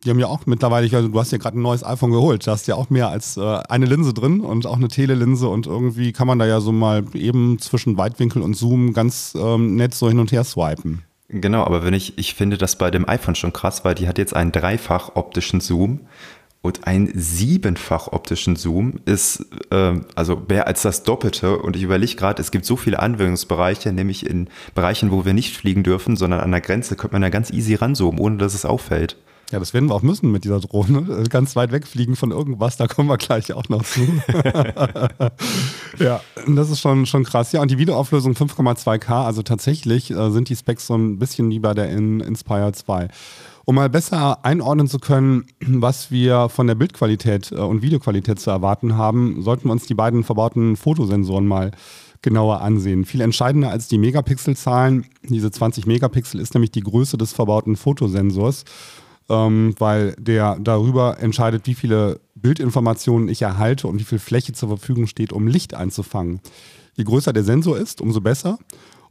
Die 0.05 0.11
haben 0.11 0.19
ja 0.19 0.29
auch 0.29 0.47
mittlerweile, 0.47 0.95
also 0.97 1.09
du 1.09 1.21
hast 1.21 1.31
ja 1.31 1.39
gerade 1.39 1.59
ein 1.59 1.63
neues 1.63 1.85
iPhone 1.85 2.11
geholt, 2.11 2.47
da 2.47 2.53
hast 2.53 2.67
ja 2.67 2.75
auch 2.75 2.89
mehr 2.89 3.11
als 3.11 3.37
äh, 3.37 3.41
eine 3.69 3.85
Linse 3.85 4.15
drin 4.15 4.41
und 4.41 4.67
auch 4.67 4.77
eine 4.77 4.89
Telelinse 4.89 5.47
und 5.49 5.67
irgendwie 5.67 6.13
kann 6.13 6.27
man 6.27 6.39
da 6.39 6.47
ja 6.47 6.61
so 6.61 6.73
mal 6.73 7.05
eben 7.13 7.59
zwischen 7.59 7.99
Weitwinkel 7.99 8.41
und 8.41 8.55
Zoom 8.55 8.95
ganz 8.95 9.37
ähm, 9.39 9.77
nett 9.77 9.95
so 9.95 10.09
hin 10.09 10.19
und 10.19 10.33
her 10.33 10.45
swipen. 10.45 11.03
Genau, 11.29 11.65
aber 11.65 11.85
wenn 11.85 11.95
ich, 11.95 12.19
ich 12.19 12.35
finde 12.35 12.57
das 12.57 12.77
bei 12.77 12.91
dem 12.91 13.09
iPhone 13.09 13.35
schon 13.35 13.53
krass, 13.53 13.85
weil 13.85 13.95
die 13.95 14.09
hat 14.09 14.17
jetzt 14.17 14.35
einen 14.35 14.53
dreifach 14.53 15.17
optischen 15.17 15.61
Zoom 15.61 16.01
und 16.63 16.87
ein 16.87 17.11
siebenfach 17.15 18.09
optischen 18.09 18.57
Zoom 18.57 19.01
ist 19.07 19.47
äh, 19.71 20.01
also 20.15 20.43
mehr 20.49 20.67
als 20.67 20.83
das 20.83 21.05
Doppelte. 21.05 21.59
Und 21.59 21.77
ich 21.77 21.83
überlege 21.83 22.17
gerade, 22.17 22.43
es 22.43 22.51
gibt 22.51 22.67
so 22.67 22.77
viele 22.77 22.99
Anwendungsbereiche, 22.99 23.93
nämlich 23.93 24.27
in 24.27 24.49
Bereichen, 24.75 25.11
wo 25.11 25.25
wir 25.25 25.33
nicht 25.33 25.57
fliegen 25.57 25.83
dürfen, 25.83 26.17
sondern 26.17 26.41
an 26.41 26.51
der 26.51 26.61
Grenze 26.61 26.97
könnte 26.97 27.15
man 27.15 27.23
da 27.23 27.31
ganz 27.31 27.51
easy 27.51 27.77
ranzoomen, 27.77 28.21
ohne 28.21 28.37
dass 28.37 28.55
es 28.55 28.67
auffällt. 28.67 29.17
Ja, 29.51 29.59
das 29.59 29.75
werden 29.75 29.89
wir 29.89 29.95
auch 29.97 30.03
müssen 30.03 30.31
mit 30.31 30.45
dieser 30.45 30.61
Drohne. 30.61 31.25
Ganz 31.29 31.57
weit 31.57 31.73
wegfliegen 31.73 32.15
von 32.15 32.31
irgendwas, 32.31 32.77
da 32.77 32.87
kommen 32.87 33.09
wir 33.09 33.17
gleich 33.17 33.53
auch 33.53 33.69
noch 33.69 33.83
zu. 33.83 34.01
ja, 35.99 36.21
das 36.47 36.71
ist 36.71 36.81
schon, 36.81 37.07
schon 37.07 37.25
krass. 37.25 37.51
Ja, 37.51 37.61
und 37.61 37.71
die 37.71 37.79
Videoauflösung 37.79 38.35
5,2K, 38.35 39.25
also 39.25 39.43
tatsächlich 39.43 40.13
äh, 40.13 40.31
sind 40.31 40.49
die 40.49 40.57
Specs 40.57 40.87
so 40.87 40.95
ein 40.95 41.19
bisschen 41.19 41.51
wie 41.51 41.59
bei 41.59 41.75
der 41.75 41.91
in 41.91 42.21
Inspire 42.21 42.73
2. 42.73 43.09
Um 43.65 43.75
mal 43.75 43.91
besser 43.91 44.45
einordnen 44.45 44.87
zu 44.87 45.01
können, 45.01 45.47
was 45.61 46.13
wir 46.13 46.49
von 46.49 46.69
der 46.69 46.77
Bildqualität 46.77 47.51
äh, 47.51 47.57
und 47.57 47.83
Videoqualität 47.83 48.39
zu 48.39 48.51
erwarten 48.51 48.97
haben, 48.97 49.43
sollten 49.43 49.69
wir 49.69 49.73
uns 49.73 49.87
die 49.87 49.95
beiden 49.95 50.23
verbauten 50.23 50.77
Fotosensoren 50.77 51.47
mal 51.47 51.73
genauer 52.23 52.61
ansehen. 52.61 53.05
Viel 53.05 53.23
entscheidender 53.23 53.71
als 53.71 53.89
die 53.89 53.99
Megapixelzahlen, 53.99 55.07
diese 55.23 55.51
20 55.51 55.87
Megapixel 55.87 56.39
ist 56.41 56.55
nämlich 56.55 56.71
die 56.71 56.83
Größe 56.83 57.17
des 57.17 57.33
verbauten 57.33 57.77
Fotosensors 57.77 58.65
ähm, 59.31 59.75
weil 59.79 60.15
der 60.19 60.59
darüber 60.61 61.19
entscheidet, 61.21 61.67
wie 61.67 61.75
viele 61.75 62.21
Bildinformationen 62.35 63.29
ich 63.29 63.43
erhalte 63.43 63.87
und 63.87 63.99
wie 63.99 64.05
viel 64.05 64.19
Fläche 64.19 64.53
zur 64.53 64.69
Verfügung 64.69 65.07
steht, 65.07 65.33
um 65.33 65.47
Licht 65.47 65.73
einzufangen. 65.73 66.41
Je 66.97 67.05
größer 67.05 67.33
der 67.33 67.45
Sensor 67.45 67.79
ist, 67.79 68.01
umso 68.01 68.21
besser. 68.21 68.59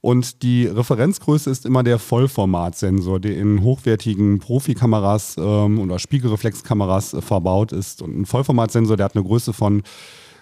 Und 0.01 0.43
die 0.43 0.65
Referenzgröße 0.65 1.49
ist 1.49 1.65
immer 1.65 1.83
der 1.83 1.99
Vollformatsensor, 1.99 3.19
der 3.19 3.37
in 3.37 3.63
hochwertigen 3.63 4.39
Profikameras 4.39 5.35
ähm, 5.37 5.79
oder 5.79 5.99
Spiegelreflexkameras 5.99 7.13
äh, 7.13 7.21
verbaut 7.21 7.71
ist. 7.71 8.01
Und 8.01 8.21
ein 8.21 8.25
Vollformatsensor, 8.25 8.95
der 8.95 9.05
hat 9.05 9.15
eine 9.15 9.25
Größe 9.25 9.51
von 9.51 9.83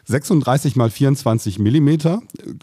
36 0.05 0.75
mal 0.75 0.89
24 0.89 1.59
Millimeter. 1.59 2.21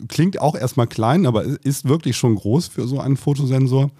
Klingt 0.08 0.40
auch 0.40 0.54
erstmal 0.54 0.86
klein, 0.86 1.26
aber 1.26 1.44
ist 1.44 1.88
wirklich 1.88 2.16
schon 2.16 2.36
groß 2.36 2.68
für 2.68 2.86
so 2.86 3.00
einen 3.00 3.16
Fotosensor. 3.16 3.90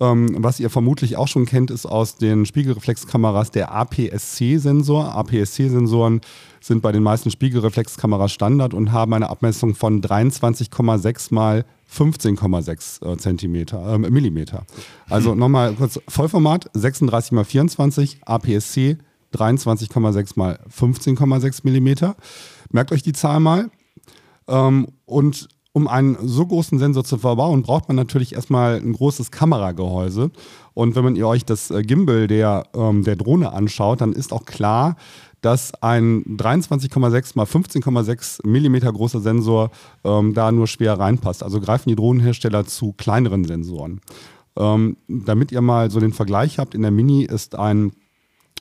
Ähm, 0.00 0.36
was 0.38 0.60
ihr 0.60 0.70
vermutlich 0.70 1.16
auch 1.16 1.28
schon 1.28 1.46
kennt, 1.46 1.70
ist 1.70 1.86
aus 1.86 2.16
den 2.16 2.46
Spiegelreflexkameras 2.46 3.50
der 3.50 3.72
APS-C-Sensor. 3.72 5.14
APS-C-Sensoren 5.14 6.20
sind 6.60 6.82
bei 6.82 6.92
den 6.92 7.02
meisten 7.02 7.30
Spiegelreflexkameras 7.30 8.32
Standard 8.32 8.74
und 8.74 8.92
haben 8.92 9.14
eine 9.14 9.30
Abmessung 9.30 9.74
von 9.74 10.02
23,6 10.02 11.32
mal 11.32 11.64
15,6 11.92 13.06
äh, 13.06 13.16
Zentimeter, 13.18 13.94
äh, 13.94 13.98
Millimeter. 13.98 14.66
Also 15.08 15.32
hm. 15.32 15.38
nochmal 15.40 15.74
kurz 15.74 16.00
Vollformat 16.08 16.70
36 16.74 17.32
mal 17.32 17.44
24, 17.44 18.18
APS-C 18.24 18.98
23,6 19.34 20.32
mal 20.36 20.60
15,6 20.70 21.60
Millimeter. 21.64 22.16
Merkt 22.70 22.92
euch 22.92 23.02
die 23.02 23.12
Zahl 23.12 23.40
mal. 23.40 23.70
Ähm, 24.48 24.88
und 25.06 25.48
um 25.74 25.88
einen 25.88 26.16
so 26.22 26.46
großen 26.46 26.78
Sensor 26.78 27.04
zu 27.04 27.18
verbauen, 27.18 27.62
braucht 27.62 27.88
man 27.88 27.96
natürlich 27.96 28.34
erstmal 28.34 28.76
ein 28.76 28.92
großes 28.92 29.32
Kameragehäuse. 29.32 30.30
Und 30.72 30.94
wenn 30.94 31.02
man 31.02 31.16
ihr 31.16 31.26
euch 31.26 31.44
das 31.44 31.72
äh, 31.72 31.82
Gimbal 31.82 32.28
der, 32.28 32.62
ähm, 32.74 33.02
der 33.02 33.16
Drohne 33.16 33.52
anschaut, 33.52 34.00
dann 34.00 34.12
ist 34.12 34.32
auch 34.32 34.44
klar, 34.44 34.96
dass 35.40 35.74
ein 35.82 36.24
23,6 36.38 37.32
mal 37.34 37.44
15,6 37.44 38.46
Millimeter 38.46 38.92
großer 38.92 39.20
Sensor 39.20 39.72
ähm, 40.04 40.32
da 40.32 40.52
nur 40.52 40.68
schwer 40.68 40.98
reinpasst. 40.98 41.42
Also 41.42 41.60
greifen 41.60 41.88
die 41.88 41.96
Drohnenhersteller 41.96 42.64
zu 42.66 42.92
kleineren 42.92 43.44
Sensoren. 43.44 44.00
Ähm, 44.56 44.96
damit 45.08 45.50
ihr 45.50 45.60
mal 45.60 45.90
so 45.90 45.98
den 45.98 46.12
Vergleich 46.12 46.60
habt, 46.60 46.76
in 46.76 46.82
der 46.82 46.92
Mini 46.92 47.24
ist 47.24 47.56
ein, 47.56 47.90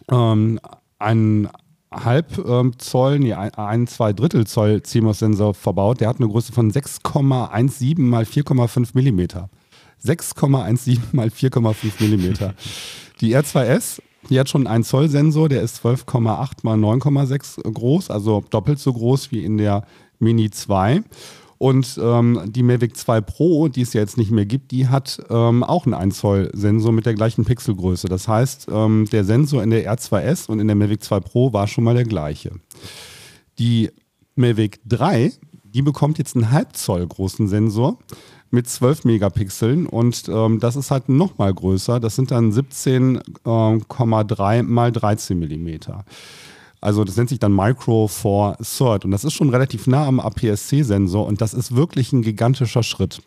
ähm, 0.10 0.60
ein 0.98 1.48
halb 1.94 2.38
ähm, 2.46 2.74
Zoll, 2.78 3.20
nee, 3.20 3.34
ein, 3.34 3.88
zwei 3.88 4.14
Drittel 4.14 4.46
Zoll 4.48 4.82
CMOS-Sensor 4.82 5.54
verbaut. 5.54 6.02
Der 6.02 6.10
hat 6.10 6.18
eine 6.18 6.28
Größe 6.28 6.54
von 6.54 6.72
6,17 6.72 8.02
mal 8.02 8.24
4,5 8.24 8.90
Millimeter. 8.94 9.50
6,17 10.04 11.00
mal 11.12 11.28
4,5 11.28 11.76
Millimeter. 12.00 12.54
Die 13.22 13.36
R2S, 13.36 14.02
die 14.30 14.40
hat 14.40 14.50
schon 14.50 14.68
einen 14.68 14.84
Zoll-Sensor, 14.84 15.50
der 15.50 15.62
ist 15.62 15.84
12,8 15.86 16.52
mal 16.64 16.78
9,6 16.78 17.72
groß, 17.72 18.10
also 18.10 18.44
doppelt 18.50 18.80
so 18.80 18.94
groß 18.94 19.32
wie 19.32 19.44
in 19.44 19.58
der 19.58 19.86
Mini 20.20 20.50
2. 20.50 21.04
Und 21.64 21.98
ähm, 21.98 22.42
die 22.48 22.62
Mavic 22.62 22.98
2 22.98 23.22
Pro, 23.22 23.70
die 23.70 23.84
es 23.84 23.94
ja 23.94 24.02
jetzt 24.02 24.18
nicht 24.18 24.32
mehr 24.32 24.46
gibt, 24.46 24.72
die 24.72 24.90
hat 24.90 25.24
ähm, 25.30 25.64
auch 25.64 25.86
einen 25.86 25.94
1 25.94 26.18
Zoll 26.18 26.52
Sensor 26.54 26.92
mit 26.92 27.06
der 27.06 27.14
gleichen 27.14 27.46
Pixelgröße. 27.46 28.10
Das 28.10 28.28
heißt, 28.28 28.68
ähm, 28.70 29.08
der 29.14 29.24
Sensor 29.24 29.64
in 29.64 29.70
der 29.70 29.90
R2S 29.90 30.50
und 30.50 30.60
in 30.60 30.68
der 30.68 30.76
Mavic 30.76 31.02
2 31.02 31.22
Pro 31.22 31.54
war 31.54 31.70
schon 31.70 31.86
mal 31.86 31.96
der 31.96 32.04
gleiche. 32.04 32.52
Die 33.60 33.92
Mavic 34.36 34.82
3, 34.90 35.32
die 35.64 35.82
bekommt 35.82 36.18
jetzt 36.18 36.36
einen 36.36 36.52
Halbzoll 36.52 37.08
großen 37.08 37.48
Sensor 37.48 37.98
mit 38.52 38.68
12 38.68 39.06
Megapixeln 39.06 39.86
und 39.86 40.26
ähm, 40.28 40.60
das 40.60 40.76
ist 40.76 40.92
halt 40.92 41.08
noch 41.08 41.38
mal 41.38 41.54
größer. 41.54 42.02
Das 42.02 42.18
sind 42.18 42.32
dann 42.32 42.52
17,3 42.52 44.60
ähm, 44.60 44.70
mal 44.70 44.92
13 44.92 45.40
Millimeter. 45.40 46.04
Also 46.84 47.06
das 47.06 47.16
nennt 47.16 47.30
sich 47.30 47.40
dann 47.40 47.56
Micro 47.56 48.10
Four 48.10 48.58
Third 48.62 49.06
und 49.06 49.12
das 49.12 49.24
ist 49.24 49.34
schon 49.34 49.50
relativ 49.50 49.88
nah 49.88 50.06
am 50.06 50.20
APS-C-Sensor 50.20 51.26
und 51.26 51.40
das 51.40 51.54
ist 51.54 51.74
wirklich 51.74 52.12
ein 52.12 52.24
gigantischer 52.24 52.84
Schritt. 52.84 53.22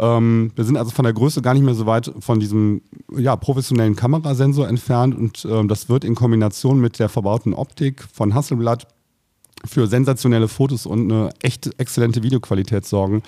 Ähm, 0.00 0.50
wir 0.56 0.64
sind 0.64 0.76
also 0.76 0.90
von 0.90 1.04
der 1.04 1.12
Größe 1.12 1.40
gar 1.40 1.54
nicht 1.54 1.62
mehr 1.62 1.74
so 1.74 1.86
weit 1.86 2.12
von 2.18 2.40
diesem 2.40 2.82
ja, 3.16 3.36
professionellen 3.36 3.94
Kamerasensor 3.94 4.66
entfernt 4.66 5.14
und 5.14 5.46
ähm, 5.48 5.68
das 5.68 5.88
wird 5.88 6.04
in 6.04 6.16
Kombination 6.16 6.80
mit 6.80 6.98
der 6.98 7.08
verbauten 7.08 7.54
Optik 7.54 8.04
von 8.12 8.34
Hasselblad 8.34 8.88
für 9.64 9.86
sensationelle 9.86 10.48
Fotos 10.48 10.84
und 10.84 11.12
eine 11.12 11.30
echt 11.42 11.70
exzellente 11.78 12.24
Videoqualität 12.24 12.86
sorgen, 12.86 13.22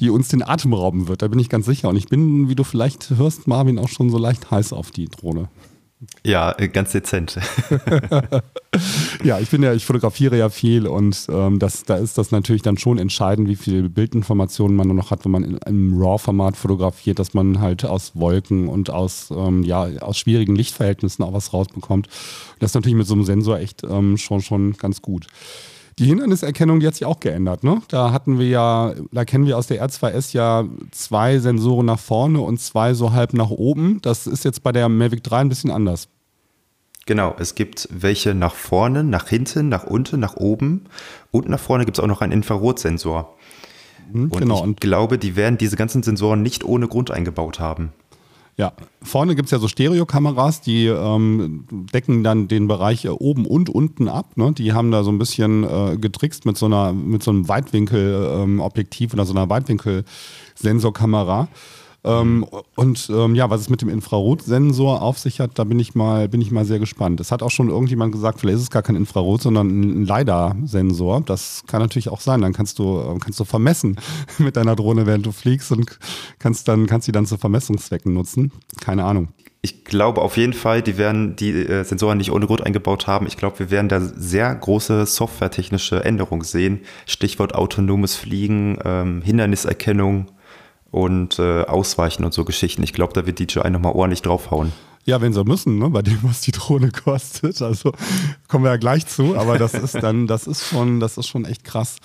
die 0.00 0.10
uns 0.10 0.26
den 0.26 0.42
Atem 0.42 0.72
rauben 0.72 1.06
wird. 1.06 1.22
Da 1.22 1.28
bin 1.28 1.38
ich 1.38 1.50
ganz 1.50 1.66
sicher. 1.66 1.88
Und 1.90 1.96
ich 1.96 2.06
bin, 2.06 2.48
wie 2.48 2.54
du 2.54 2.64
vielleicht 2.64 3.10
hörst, 3.10 3.46
Marvin, 3.46 3.78
auch 3.78 3.90
schon 3.90 4.10
so 4.10 4.18
leicht 4.18 4.50
heiß 4.50 4.72
auf 4.72 4.90
die 4.90 5.06
Drohne. 5.06 5.50
Ja, 6.24 6.54
äh, 6.58 6.68
ganz 6.68 6.92
dezent. 6.92 7.38
ja, 9.24 9.38
ich 9.38 9.50
bin 9.50 9.62
ja, 9.62 9.72
ich 9.72 9.84
fotografiere 9.84 10.36
ja 10.36 10.48
viel 10.48 10.86
und 10.86 11.26
ähm, 11.28 11.58
das, 11.58 11.84
da 11.84 11.96
ist 11.96 12.18
das 12.18 12.30
natürlich 12.30 12.62
dann 12.62 12.78
schon 12.78 12.98
entscheidend, 12.98 13.48
wie 13.48 13.56
viel 13.56 13.88
Bildinformationen 13.88 14.76
man 14.76 14.88
noch 14.88 15.10
hat, 15.10 15.24
wenn 15.24 15.32
man 15.32 15.44
in 15.44 15.62
einem 15.62 16.00
RAW-Format 16.00 16.56
fotografiert, 16.56 17.18
dass 17.18 17.34
man 17.34 17.60
halt 17.60 17.84
aus 17.84 18.12
Wolken 18.14 18.68
und 18.68 18.90
aus, 18.90 19.30
ähm, 19.30 19.62
ja, 19.62 19.84
aus 20.00 20.18
schwierigen 20.18 20.56
Lichtverhältnissen 20.56 21.24
auch 21.24 21.32
was 21.32 21.52
rausbekommt. 21.52 22.08
Das 22.58 22.70
ist 22.70 22.74
natürlich 22.74 22.96
mit 22.96 23.06
so 23.06 23.14
einem 23.14 23.24
Sensor 23.24 23.58
echt 23.58 23.82
ähm, 23.84 24.16
schon, 24.16 24.40
schon 24.40 24.72
ganz 24.74 25.02
gut. 25.02 25.26
Die 25.98 26.06
Hinderniserkennung, 26.06 26.80
die 26.80 26.86
hat 26.86 26.94
sich 26.94 27.04
auch 27.04 27.20
geändert. 27.20 27.62
Ne? 27.62 27.80
Da 27.88 28.12
hatten 28.12 28.38
wir 28.38 28.48
ja, 28.48 28.94
da 29.12 29.24
kennen 29.24 29.46
wir 29.46 29.56
aus 29.56 29.68
der 29.68 29.86
R2S 29.86 30.34
ja 30.34 30.64
zwei 30.90 31.38
Sensoren 31.38 31.86
nach 31.86 32.00
vorne 32.00 32.40
und 32.40 32.60
zwei 32.60 32.94
so 32.94 33.12
halb 33.12 33.32
nach 33.32 33.50
oben. 33.50 34.00
Das 34.02 34.26
ist 34.26 34.44
jetzt 34.44 34.62
bei 34.62 34.72
der 34.72 34.88
Mavic 34.88 35.22
3 35.22 35.38
ein 35.38 35.48
bisschen 35.48 35.70
anders. 35.70 36.08
Genau, 37.06 37.36
es 37.38 37.54
gibt 37.54 37.88
welche 37.92 38.34
nach 38.34 38.54
vorne, 38.54 39.04
nach 39.04 39.28
hinten, 39.28 39.68
nach 39.68 39.84
unten, 39.84 40.20
nach 40.20 40.36
oben 40.36 40.86
und 41.30 41.48
nach 41.48 41.60
vorne 41.60 41.84
gibt 41.84 41.98
es 41.98 42.02
auch 42.02 42.08
noch 42.08 42.22
einen 42.22 42.32
Infrarotsensor. 42.32 43.36
Mhm, 44.10 44.30
und 44.30 44.38
genau. 44.40 44.66
ich 44.66 44.76
glaube, 44.76 45.18
die 45.18 45.36
werden 45.36 45.58
diese 45.58 45.76
ganzen 45.76 46.02
Sensoren 46.02 46.42
nicht 46.42 46.64
ohne 46.64 46.88
Grund 46.88 47.10
eingebaut 47.10 47.60
haben. 47.60 47.92
Ja, 48.56 48.72
vorne 49.02 49.34
gibt 49.34 49.46
es 49.46 49.50
ja 49.50 49.58
so 49.58 49.66
Stereokameras, 49.66 50.60
die 50.60 50.86
ähm, 50.86 51.66
decken 51.92 52.22
dann 52.22 52.46
den 52.46 52.68
Bereich 52.68 53.04
äh, 53.04 53.08
oben 53.08 53.46
und 53.46 53.68
unten 53.68 54.08
ab. 54.08 54.36
Ne? 54.36 54.52
Die 54.52 54.72
haben 54.72 54.92
da 54.92 55.02
so 55.02 55.10
ein 55.10 55.18
bisschen 55.18 55.64
äh, 55.64 55.96
getrickst 55.96 56.46
mit 56.46 56.56
so, 56.56 56.66
einer, 56.66 56.92
mit 56.92 57.24
so 57.24 57.32
einem 57.32 57.48
Weitwinkelobjektiv 57.48 59.12
ähm, 59.12 59.18
oder 59.18 59.26
so 59.26 59.34
einer 59.34 59.50
Weitwinkelsensorkamera. 59.50 61.48
Ähm, 62.04 62.46
und 62.76 63.10
ähm, 63.10 63.34
ja, 63.34 63.48
was 63.48 63.62
es 63.62 63.70
mit 63.70 63.80
dem 63.80 63.88
Infrarotsensor 63.88 65.00
auf 65.00 65.18
sich 65.18 65.40
hat, 65.40 65.58
da 65.58 65.64
bin 65.64 65.80
ich 65.80 65.94
mal, 65.94 66.28
bin 66.28 66.42
ich 66.42 66.50
mal 66.50 66.66
sehr 66.66 66.78
gespannt. 66.78 67.18
Es 67.20 67.32
hat 67.32 67.42
auch 67.42 67.50
schon 67.50 67.70
irgendjemand 67.70 68.12
gesagt, 68.12 68.40
vielleicht 68.40 68.56
ist 68.56 68.62
es 68.64 68.70
gar 68.70 68.82
kein 68.82 68.96
Infrarot, 68.96 69.42
sondern 69.42 69.68
ein 69.68 70.04
LiDAR-Sensor. 70.04 71.22
Das 71.22 71.64
kann 71.66 71.80
natürlich 71.80 72.10
auch 72.10 72.20
sein. 72.20 72.42
Dann 72.42 72.52
kannst 72.52 72.78
du, 72.78 73.00
äh, 73.00 73.18
kannst 73.18 73.40
du 73.40 73.44
vermessen 73.44 73.96
mit 74.38 74.56
deiner 74.56 74.76
Drohne, 74.76 75.06
während 75.06 75.24
du 75.24 75.32
fliegst 75.32 75.72
und 75.72 75.98
kannst 76.38 76.68
dann, 76.68 76.86
kannst 76.86 77.06
sie 77.06 77.12
dann 77.12 77.26
zu 77.26 77.38
Vermessungszwecken 77.38 78.12
nutzen. 78.12 78.52
Keine 78.80 79.04
Ahnung. 79.04 79.28
Ich 79.62 79.84
glaube 79.84 80.20
auf 80.20 80.36
jeden 80.36 80.52
Fall, 80.52 80.82
die 80.82 80.98
werden 80.98 81.36
die 81.36 81.52
äh, 81.52 81.84
Sensoren 81.84 82.18
nicht 82.18 82.30
ohne 82.30 82.46
Grund 82.46 82.66
eingebaut 82.66 83.06
haben. 83.06 83.26
Ich 83.26 83.38
glaube, 83.38 83.60
wir 83.60 83.70
werden 83.70 83.88
da 83.88 83.98
sehr 83.98 84.54
große 84.54 85.06
softwaretechnische 85.06 86.04
Änderungen 86.04 86.44
sehen. 86.44 86.80
Stichwort 87.06 87.54
autonomes 87.54 88.14
Fliegen, 88.14 88.76
ähm, 88.84 89.22
Hinderniserkennung 89.22 90.26
und 90.94 91.40
äh, 91.40 91.62
Ausweichen 91.62 92.24
und 92.24 92.32
so 92.32 92.44
Geschichten. 92.44 92.84
Ich 92.84 92.92
glaube, 92.92 93.12
da 93.14 93.26
wird 93.26 93.40
DJI 93.40 93.68
nochmal 93.68 93.94
ordentlich 93.94 94.22
draufhauen. 94.22 94.72
Ja, 95.06 95.20
wenn 95.20 95.32
sie 95.32 95.42
müssen, 95.42 95.78
ne, 95.78 95.90
bei 95.90 96.02
dem, 96.02 96.20
was 96.22 96.40
die 96.42 96.52
Drohne 96.52 96.92
kostet. 96.92 97.60
Also 97.60 97.92
kommen 98.46 98.64
wir 98.64 98.70
ja 98.70 98.76
gleich 98.76 99.04
zu, 99.06 99.36
aber 99.36 99.58
das 99.58 99.74
ist 99.74 99.94
dann, 99.96 100.28
das 100.28 100.46
ist 100.46 100.64
schon, 100.64 101.00
das 101.00 101.18
ist 101.18 101.26
schon 101.26 101.46
echt 101.46 101.64
krass. 101.64 101.96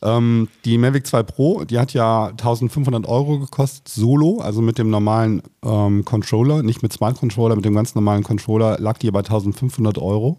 Ähm, 0.00 0.48
die 0.64 0.78
Mavic 0.78 1.06
2 1.06 1.22
Pro, 1.24 1.64
die 1.64 1.78
hat 1.78 1.92
ja 1.92 2.28
1500 2.28 3.06
Euro 3.06 3.38
gekostet, 3.38 3.86
solo, 3.86 4.40
also 4.40 4.62
mit 4.62 4.78
dem 4.78 4.88
normalen 4.88 5.42
ähm, 5.62 6.06
Controller, 6.06 6.62
nicht 6.62 6.82
mit 6.82 6.92
Smart 6.94 7.18
Controller, 7.18 7.54
mit 7.54 7.66
dem 7.66 7.74
ganz 7.74 7.94
normalen 7.94 8.24
Controller 8.24 8.78
lag 8.80 8.96
die 8.96 9.10
bei 9.10 9.20
1500 9.20 9.98
Euro. 9.98 10.38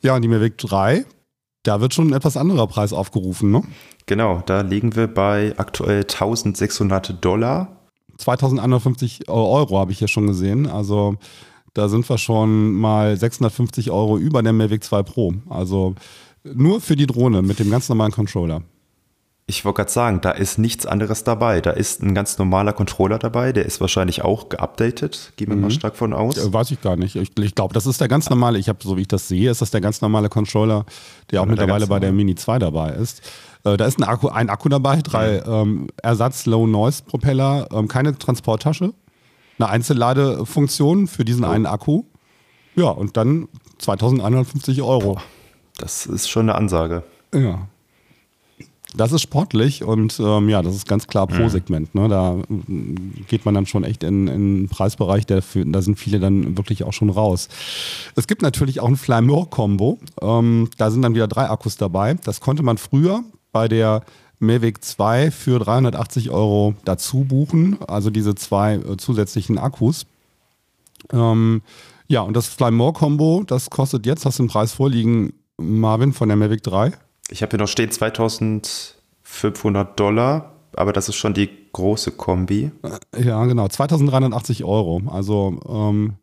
Ja, 0.00 0.16
und 0.16 0.22
die 0.22 0.28
Mavic 0.28 0.56
3, 0.56 1.04
da 1.62 1.80
wird 1.80 1.94
schon 1.94 2.08
ein 2.08 2.12
etwas 2.14 2.36
anderer 2.36 2.66
Preis 2.66 2.92
aufgerufen, 2.92 3.50
ne? 3.50 3.62
Genau, 4.06 4.42
da 4.46 4.62
liegen 4.62 4.96
wir 4.96 5.06
bei 5.06 5.54
aktuell 5.58 6.00
1600 6.00 7.22
Dollar. 7.24 7.68
2150 8.18 9.28
Euro 9.28 9.78
habe 9.78 9.92
ich 9.92 9.98
hier 9.98 10.08
schon 10.08 10.26
gesehen. 10.26 10.66
Also 10.66 11.16
da 11.74 11.88
sind 11.88 12.08
wir 12.08 12.18
schon 12.18 12.72
mal 12.72 13.16
650 13.16 13.90
Euro 13.90 14.18
über 14.18 14.42
der 14.42 14.52
Mavic 14.52 14.82
2 14.82 15.02
Pro. 15.02 15.34
Also 15.48 15.94
nur 16.44 16.80
für 16.80 16.96
die 16.96 17.06
Drohne 17.06 17.42
mit 17.42 17.58
dem 17.58 17.70
ganz 17.70 17.88
normalen 17.88 18.12
Controller. 18.12 18.62
Ich 19.50 19.64
wollte 19.64 19.78
gerade 19.78 19.90
sagen, 19.90 20.20
da 20.20 20.30
ist 20.30 20.58
nichts 20.58 20.84
anderes 20.84 21.24
dabei. 21.24 21.62
Da 21.62 21.70
ist 21.70 22.02
ein 22.02 22.14
ganz 22.14 22.36
normaler 22.36 22.74
Controller 22.74 23.18
dabei, 23.18 23.54
der 23.54 23.64
ist 23.64 23.80
wahrscheinlich 23.80 24.20
auch 24.22 24.50
geupdatet. 24.50 25.32
Gehen 25.36 25.48
wir 25.48 25.56
mhm. 25.56 25.62
mal 25.62 25.70
stark 25.70 25.96
von 25.96 26.12
aus. 26.12 26.36
Ja, 26.36 26.52
weiß 26.52 26.70
ich 26.70 26.82
gar 26.82 26.96
nicht. 26.96 27.16
Ich, 27.16 27.30
ich 27.38 27.54
glaube, 27.54 27.72
das 27.72 27.86
ist 27.86 27.98
der 27.98 28.08
ganz 28.08 28.28
normale, 28.28 28.58
ich 28.58 28.68
habe, 28.68 28.80
so 28.82 28.98
wie 28.98 29.00
ich 29.00 29.08
das 29.08 29.26
sehe, 29.26 29.50
ist 29.50 29.62
das 29.62 29.70
der 29.70 29.80
ganz 29.80 30.02
normale 30.02 30.28
Controller, 30.28 30.84
der 31.30 31.40
auch 31.40 31.46
mittlerweile 31.46 31.86
der 31.86 31.86
bei 31.86 31.98
der 31.98 32.12
Mini 32.12 32.34
2 32.34 32.58
dabei 32.58 32.90
ist. 32.90 33.22
Äh, 33.64 33.78
da 33.78 33.86
ist 33.86 33.98
ein 33.98 34.04
Akku, 34.04 34.28
ein 34.28 34.50
Akku 34.50 34.68
dabei, 34.68 35.00
drei 35.00 35.38
ähm, 35.38 35.88
Ersatz 36.02 36.44
Low 36.44 36.66
Noise 36.66 37.04
Propeller, 37.04 37.68
ähm, 37.72 37.88
keine 37.88 38.18
Transporttasche, 38.18 38.92
eine 39.58 39.68
Einzelladefunktion 39.70 41.08
für 41.08 41.24
diesen 41.24 41.44
oh. 41.44 41.48
einen 41.48 41.64
Akku. 41.64 42.04
Ja, 42.76 42.90
und 42.90 43.16
dann 43.16 43.48
2150 43.78 44.82
Euro. 44.82 45.14
Boah, 45.14 45.22
das 45.78 46.04
ist 46.04 46.28
schon 46.28 46.50
eine 46.50 46.54
Ansage. 46.54 47.02
Ja. 47.34 47.66
Das 48.96 49.12
ist 49.12 49.20
sportlich 49.20 49.84
und 49.84 50.18
ähm, 50.18 50.48
ja, 50.48 50.62
das 50.62 50.74
ist 50.74 50.88
ganz 50.88 51.06
klar 51.06 51.26
Pro-Segment. 51.26 51.94
Ne? 51.94 52.08
Da 52.08 52.36
mm, 52.48 53.26
geht 53.28 53.44
man 53.44 53.54
dann 53.54 53.66
schon 53.66 53.84
echt 53.84 54.02
in, 54.02 54.28
in 54.28 54.34
einen 54.34 54.68
Preisbereich, 54.68 55.26
der 55.26 55.42
für, 55.42 55.64
da 55.66 55.82
sind 55.82 55.98
viele 55.98 56.18
dann 56.20 56.56
wirklich 56.56 56.84
auch 56.84 56.94
schon 56.94 57.10
raus. 57.10 57.48
Es 58.16 58.26
gibt 58.26 58.40
natürlich 58.40 58.80
auch 58.80 58.88
ein 58.88 58.96
Flymore-Kombo. 58.96 59.98
Ähm, 60.22 60.70
da 60.78 60.90
sind 60.90 61.02
dann 61.02 61.14
wieder 61.14 61.28
drei 61.28 61.50
Akkus 61.50 61.76
dabei. 61.76 62.14
Das 62.24 62.40
konnte 62.40 62.62
man 62.62 62.78
früher 62.78 63.22
bei 63.52 63.68
der 63.68 64.02
Mavic 64.38 64.82
2 64.82 65.30
für 65.32 65.58
380 65.58 66.30
Euro 66.30 66.74
dazu 66.84 67.24
buchen, 67.24 67.78
also 67.86 68.08
diese 68.08 68.34
zwei 68.36 68.76
äh, 68.76 68.96
zusätzlichen 68.96 69.58
Akkus. 69.58 70.06
Ähm, 71.12 71.62
ja, 72.06 72.22
und 72.22 72.34
das 72.34 72.46
Flymore-Kombo, 72.46 73.44
das 73.46 73.68
kostet 73.68 74.06
jetzt, 74.06 74.24
hast 74.24 74.38
du 74.38 74.44
den 74.44 74.48
Preis 74.48 74.72
vorliegen, 74.72 75.34
Marvin, 75.58 76.12
von 76.12 76.28
der 76.28 76.36
Mavic 76.36 76.62
3? 76.62 76.92
Ich 77.30 77.42
habe 77.42 77.50
hier 77.50 77.58
noch 77.58 77.68
stehen 77.68 77.90
2500 77.90 80.00
Dollar, 80.00 80.52
aber 80.74 80.92
das 80.92 81.08
ist 81.08 81.16
schon 81.16 81.34
die 81.34 81.50
große 81.72 82.12
Kombi. 82.12 82.70
Ja, 83.18 83.44
genau, 83.44 83.66
2380 83.68 84.64
Euro. 84.64 85.02
Also 85.10 85.60
ähm, 85.68 86.14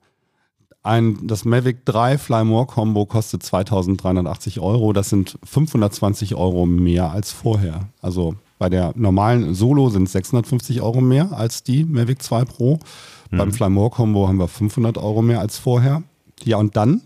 ein, 0.86 1.28
das 1.28 1.46
Mavic 1.46 1.86
3 1.86 2.18
Fly 2.18 2.44
More 2.44 2.68
Combo 2.68 3.06
kostet 3.06 3.44
2380 3.44 4.60
Euro. 4.60 4.94
Das 4.94 5.10
sind 5.10 5.38
520 5.44 6.36
Euro 6.36 6.66
mehr 6.66 7.12
als 7.12 7.32
vorher. 7.32 7.88
Also 8.02 8.36
bei 8.60 8.70
der 8.70 8.94
normalen 8.96 9.54
Solo 9.54 9.90
sind 9.90 10.04
es 10.04 10.12
650 10.14 10.82
Euro 10.82 11.02
mehr 11.02 11.32
als 11.32 11.64
die 11.64 11.84
Mavic 11.84 12.22
2 12.22 12.46
Pro. 12.46 12.80
Mhm. 13.32 13.38
Beim 13.38 13.52
Fly 13.52 13.70
More 13.70 13.90
Combo 13.90 14.28
haben 14.28 14.38
wir 14.38 14.48
500 14.48 14.98
Euro 14.98 15.22
mehr 15.22 15.40
als 15.40 15.58
vorher. 15.58 16.04
Ja, 16.44 16.58
und 16.58 16.76
dann 16.76 17.02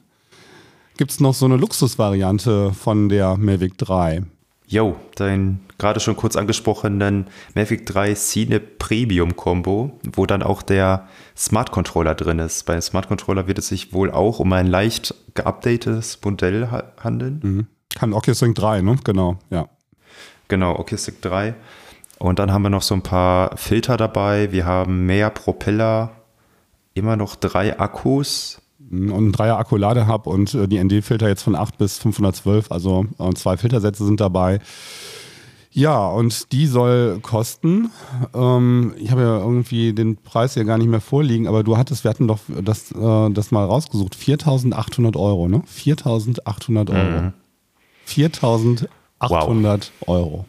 gibt 1.00 1.12
es 1.12 1.22
noch 1.22 1.34
so 1.34 1.46
eine 1.46 1.56
Luxusvariante 1.56 2.74
von 2.74 3.08
der 3.08 3.38
Mavic 3.38 3.78
3. 3.78 4.24
Jo, 4.68 4.98
dein 5.16 5.62
gerade 5.78 6.02
schon 6.02 6.18
kurz 6.18 6.36
angesprochenen 6.36 7.28
Mavic 7.56 7.86
3 7.86 8.16
Cine 8.16 8.60
Premium 8.60 9.38
Combo, 9.38 9.98
wo 10.14 10.26
dann 10.26 10.44
auch 10.44 10.62
der 10.62 11.08
Smart 11.38 11.72
Controller 11.72 12.16
drin 12.16 12.40
ist. 12.40 12.66
Beim 12.66 12.82
Smart 12.82 13.08
Controller 13.08 13.48
wird 13.48 13.60
es 13.60 13.70
sich 13.70 13.94
wohl 13.94 14.12
auch 14.12 14.40
um 14.40 14.52
ein 14.52 14.68
leicht 14.68 15.16
geupdatetes 15.36 16.20
Modell 16.26 16.68
handeln. 17.02 17.40
Mhm. 17.42 17.68
Kann 17.96 18.12
OcuSync 18.12 18.54
3, 18.56 18.82
ne? 18.82 18.98
Genau, 19.06 19.40
ja. 19.50 19.70
Genau, 20.50 20.78
OcuSync 20.78 21.22
3. 21.22 21.56
Und 22.18 22.40
dann 22.40 22.52
haben 22.52 22.64
wir 22.64 22.70
noch 22.70 22.82
so 22.82 22.94
ein 22.94 23.04
paar 23.04 23.56
Filter 23.56 23.96
dabei. 23.96 24.52
Wir 24.52 24.66
haben 24.66 25.06
mehr 25.06 25.30
Propeller, 25.30 26.12
immer 26.94 27.16
noch 27.16 27.38
drei 27.38 27.80
Akkus, 27.80 28.62
und 28.92 29.30
ein 29.30 29.32
Dreier 29.32 29.58
Akku-Ladehub 29.58 30.28
und 30.28 30.54
äh, 30.54 30.68
die 30.68 30.84
ND-Filter 30.84 31.28
jetzt 31.28 31.44
von 31.44 31.56
8 31.56 31.78
bis 31.78 31.98
512, 32.00 32.72
also 32.72 33.06
äh, 33.20 33.34
zwei 33.34 33.58
Filtersätze 33.58 34.06
sind 34.06 34.20
dabei. 34.20 34.60
Ja, 35.72 36.08
und 36.08 36.52
die 36.52 36.66
soll 36.66 37.20
kosten. 37.22 37.92
Ähm, 38.34 38.94
ich 38.98 39.12
habe 39.12 39.22
ja 39.22 39.38
irgendwie 39.38 39.94
den 39.94 40.18
Preis 40.18 40.56
ja 40.56 40.64
gar 40.64 40.80
nicht 40.80 40.90
mehr 40.90 41.02
vorliegen, 41.02 41.48
aber 41.48 41.64
du 41.64 41.78
hattest, 41.78 42.04
wir 42.04 42.10
hatten 42.10 42.28
doch 42.28 42.40
das, 42.64 42.92
äh, 42.92 43.30
das 43.30 43.52
mal 43.52 43.66
rausgesucht, 43.66 44.16
4.800 44.16 45.16
Euro, 45.16 45.48
ne? 45.48 45.62
4.800 45.68 46.90
Euro. 46.90 47.22
Mhm. 47.22 47.34
4.800 48.08 48.88
wow. 49.20 49.92
Euro. 50.08 50.46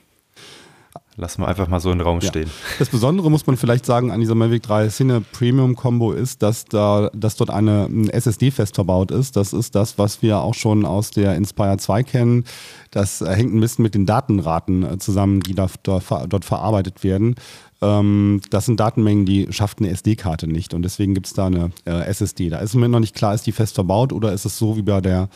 Lassen 1.20 1.42
wir 1.42 1.48
einfach 1.48 1.68
mal 1.68 1.80
so 1.80 1.90
in 1.92 1.98
den 1.98 2.06
Raum 2.06 2.20
ja. 2.20 2.28
stehen. 2.28 2.50
Das 2.78 2.88
Besondere 2.88 3.30
muss 3.30 3.46
man 3.46 3.58
vielleicht 3.58 3.84
sagen 3.84 4.10
an 4.10 4.20
dieser 4.20 4.34
Mavic 4.34 4.62
3 4.62 4.88
Cine 4.88 5.20
Premium 5.20 5.76
Combo 5.76 6.12
ist, 6.12 6.42
dass 6.42 6.64
da, 6.64 7.10
dass 7.12 7.36
dort 7.36 7.50
eine 7.50 7.84
ein 7.90 8.08
SSD 8.08 8.50
fest 8.50 8.74
verbaut 8.74 9.10
ist. 9.10 9.36
Das 9.36 9.52
ist 9.52 9.74
das, 9.74 9.98
was 9.98 10.22
wir 10.22 10.38
auch 10.38 10.54
schon 10.54 10.86
aus 10.86 11.10
der 11.10 11.34
Inspire 11.34 11.76
2 11.76 12.02
kennen. 12.04 12.44
Das 12.90 13.20
hängt 13.20 13.54
ein 13.54 13.60
bisschen 13.60 13.82
mit 13.82 13.94
den 13.94 14.06
Datenraten 14.06 14.82
äh, 14.82 14.98
zusammen, 14.98 15.40
die 15.40 15.54
da, 15.54 15.68
da, 15.82 16.00
dort 16.26 16.44
verarbeitet 16.46 17.04
werden. 17.04 17.34
Ähm, 17.82 18.40
das 18.50 18.66
sind 18.66 18.80
Datenmengen, 18.80 19.26
die 19.26 19.48
schafft 19.50 19.80
eine 19.80 19.90
SD-Karte 19.90 20.46
nicht 20.46 20.72
und 20.72 20.82
deswegen 20.82 21.14
gibt 21.14 21.26
es 21.26 21.34
da 21.34 21.46
eine 21.46 21.70
äh, 21.84 22.06
SSD. 22.06 22.48
Da 22.48 22.58
ist 22.60 22.74
mir 22.74 22.88
noch 22.88 23.00
nicht 23.00 23.14
klar, 23.14 23.34
ist 23.34 23.46
die 23.46 23.52
fest 23.52 23.74
verbaut 23.74 24.12
oder 24.12 24.32
ist 24.32 24.46
es 24.46 24.56
so 24.58 24.76
wie 24.76 24.82
bei 24.82 25.00
der 25.00 25.28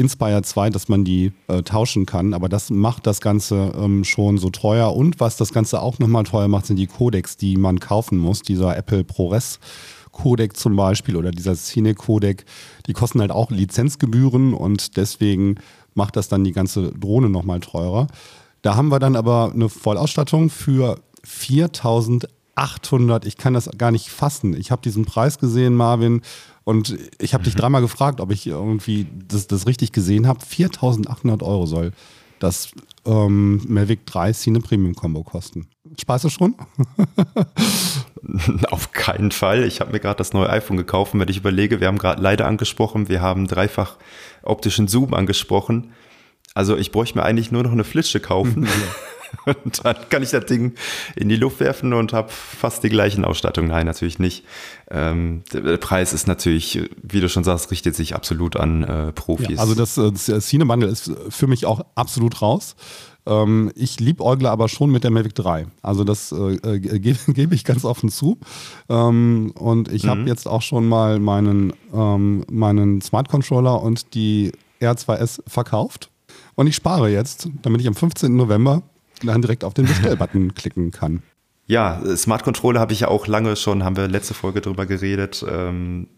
Inspire 0.00 0.42
2, 0.42 0.70
dass 0.70 0.88
man 0.88 1.04
die 1.04 1.32
äh, 1.48 1.62
tauschen 1.62 2.06
kann. 2.06 2.34
Aber 2.34 2.48
das 2.48 2.70
macht 2.70 3.06
das 3.06 3.20
Ganze 3.20 3.72
ähm, 3.76 4.04
schon 4.04 4.38
so 4.38 4.50
teuer. 4.50 4.96
Und 4.96 5.20
was 5.20 5.36
das 5.36 5.52
Ganze 5.52 5.80
auch 5.80 5.98
nochmal 5.98 6.24
teuer 6.24 6.48
macht, 6.48 6.66
sind 6.66 6.76
die 6.76 6.86
Codecs, 6.86 7.36
die 7.36 7.56
man 7.56 7.78
kaufen 7.78 8.18
muss. 8.18 8.42
Dieser 8.42 8.76
Apple 8.76 9.04
ProRes 9.04 9.60
Codec 10.12 10.56
zum 10.56 10.76
Beispiel 10.76 11.16
oder 11.16 11.30
dieser 11.30 11.54
Cine 11.54 11.94
Codec, 11.94 12.44
die 12.86 12.92
kosten 12.92 13.20
halt 13.20 13.30
auch 13.30 13.50
Lizenzgebühren 13.50 14.54
und 14.54 14.96
deswegen 14.96 15.56
macht 15.94 16.16
das 16.16 16.28
dann 16.28 16.44
die 16.44 16.52
ganze 16.52 16.92
Drohne 16.92 17.30
nochmal 17.30 17.60
teurer. 17.60 18.06
Da 18.62 18.76
haben 18.76 18.88
wir 18.88 18.98
dann 18.98 19.16
aber 19.16 19.52
eine 19.54 19.68
Vollausstattung 19.68 20.50
für 20.50 20.98
4800. 21.24 23.24
Ich 23.24 23.36
kann 23.36 23.54
das 23.54 23.70
gar 23.78 23.90
nicht 23.90 24.08
fassen. 24.08 24.54
Ich 24.54 24.70
habe 24.70 24.82
diesen 24.82 25.04
Preis 25.04 25.38
gesehen, 25.38 25.74
Marvin, 25.74 26.22
und 26.70 26.96
ich 27.18 27.34
habe 27.34 27.42
mhm. 27.42 27.46
dich 27.46 27.56
dreimal 27.56 27.80
gefragt, 27.80 28.20
ob 28.20 28.30
ich 28.30 28.46
irgendwie 28.46 29.08
das, 29.26 29.48
das 29.48 29.66
richtig 29.66 29.90
gesehen 29.90 30.28
habe. 30.28 30.38
4.800 30.44 31.42
Euro 31.42 31.66
soll 31.66 31.90
das 32.38 32.70
ähm, 33.04 33.60
Mavic 33.66 34.06
3 34.06 34.32
Cine 34.32 34.60
Premium 34.60 34.94
Combo 34.94 35.24
kosten. 35.24 35.66
Spaß 36.00 36.22
du 36.22 36.28
schon? 36.28 36.54
Auf 38.70 38.92
keinen 38.92 39.32
Fall. 39.32 39.64
Ich 39.64 39.80
habe 39.80 39.90
mir 39.90 39.98
gerade 39.98 40.18
das 40.18 40.32
neue 40.32 40.48
iPhone 40.48 40.76
gekauft. 40.76 41.12
Wenn 41.12 41.28
ich 41.28 41.38
überlege, 41.38 41.80
wir 41.80 41.88
haben 41.88 41.98
gerade 41.98 42.22
leider 42.22 42.46
angesprochen, 42.46 43.08
wir 43.08 43.20
haben 43.20 43.48
dreifach 43.48 43.96
optischen 44.44 44.86
Zoom 44.86 45.12
angesprochen. 45.12 45.90
Also 46.54 46.76
ich 46.76 46.92
bräuchte 46.92 47.18
mir 47.18 47.24
eigentlich 47.24 47.50
nur 47.50 47.64
noch 47.64 47.72
eine 47.72 47.84
Flitsche 47.84 48.20
kaufen. 48.20 48.68
Und 49.64 49.84
dann 49.84 49.96
kann 50.08 50.22
ich 50.22 50.30
das 50.30 50.46
Ding 50.46 50.74
in 51.16 51.28
die 51.28 51.36
Luft 51.36 51.60
werfen 51.60 51.92
und 51.92 52.12
habe 52.12 52.28
fast 52.30 52.82
die 52.82 52.88
gleichen 52.88 53.24
Ausstattung. 53.24 53.68
Nein, 53.68 53.86
natürlich 53.86 54.18
nicht. 54.18 54.44
Ähm, 54.90 55.42
der 55.52 55.76
Preis 55.76 56.12
ist 56.12 56.26
natürlich, 56.26 56.90
wie 57.02 57.20
du 57.20 57.28
schon 57.28 57.44
sagst, 57.44 57.70
richtet 57.70 57.94
sich 57.94 58.14
absolut 58.14 58.56
an 58.56 58.82
äh, 58.82 59.12
Profis. 59.12 59.56
Ja, 59.56 59.58
also 59.58 59.74
das, 59.74 59.96
äh, 59.98 60.10
das 60.10 60.46
Cine 60.46 60.66
Bundle 60.66 60.88
ist 60.88 61.12
für 61.28 61.46
mich 61.46 61.66
auch 61.66 61.84
absolut 61.94 62.42
raus. 62.42 62.76
Ähm, 63.26 63.70
ich 63.74 64.00
liebäugle 64.00 64.50
aber 64.50 64.68
schon 64.68 64.90
mit 64.90 65.04
der 65.04 65.10
Mavic 65.10 65.34
3. 65.34 65.66
Also 65.82 66.04
das 66.04 66.32
äh, 66.32 66.54
äh 66.54 66.78
gebe 66.98 67.18
geb 67.28 67.52
ich 67.52 67.64
ganz 67.64 67.84
offen 67.84 68.10
zu. 68.10 68.38
Ähm, 68.88 69.52
und 69.56 69.90
ich 69.92 70.04
mhm. 70.04 70.08
habe 70.08 70.20
jetzt 70.22 70.48
auch 70.48 70.62
schon 70.62 70.88
mal 70.88 71.18
meinen, 71.20 71.72
ähm, 71.92 72.44
meinen 72.50 73.00
Smart 73.00 73.28
Controller 73.28 73.82
und 73.82 74.14
die 74.14 74.52
R2S 74.80 75.42
verkauft. 75.46 76.10
Und 76.54 76.66
ich 76.66 76.76
spare 76.76 77.10
jetzt, 77.10 77.48
damit 77.62 77.80
ich 77.80 77.86
am 77.86 77.94
15. 77.94 78.34
November 78.34 78.82
dann 79.22 79.42
direkt 79.42 79.64
auf 79.64 79.74
den 79.74 79.86
Bestellbutton 79.86 80.54
klicken 80.54 80.90
kann. 80.90 81.22
Ja, 81.66 82.00
Smart 82.16 82.42
Controller 82.42 82.80
habe 82.80 82.92
ich 82.92 83.00
ja 83.00 83.08
auch 83.08 83.26
lange 83.26 83.54
schon, 83.54 83.84
haben 83.84 83.96
wir 83.96 84.08
letzte 84.08 84.34
Folge 84.34 84.60
drüber 84.60 84.86
geredet. 84.86 85.44
Ähm, 85.48 86.08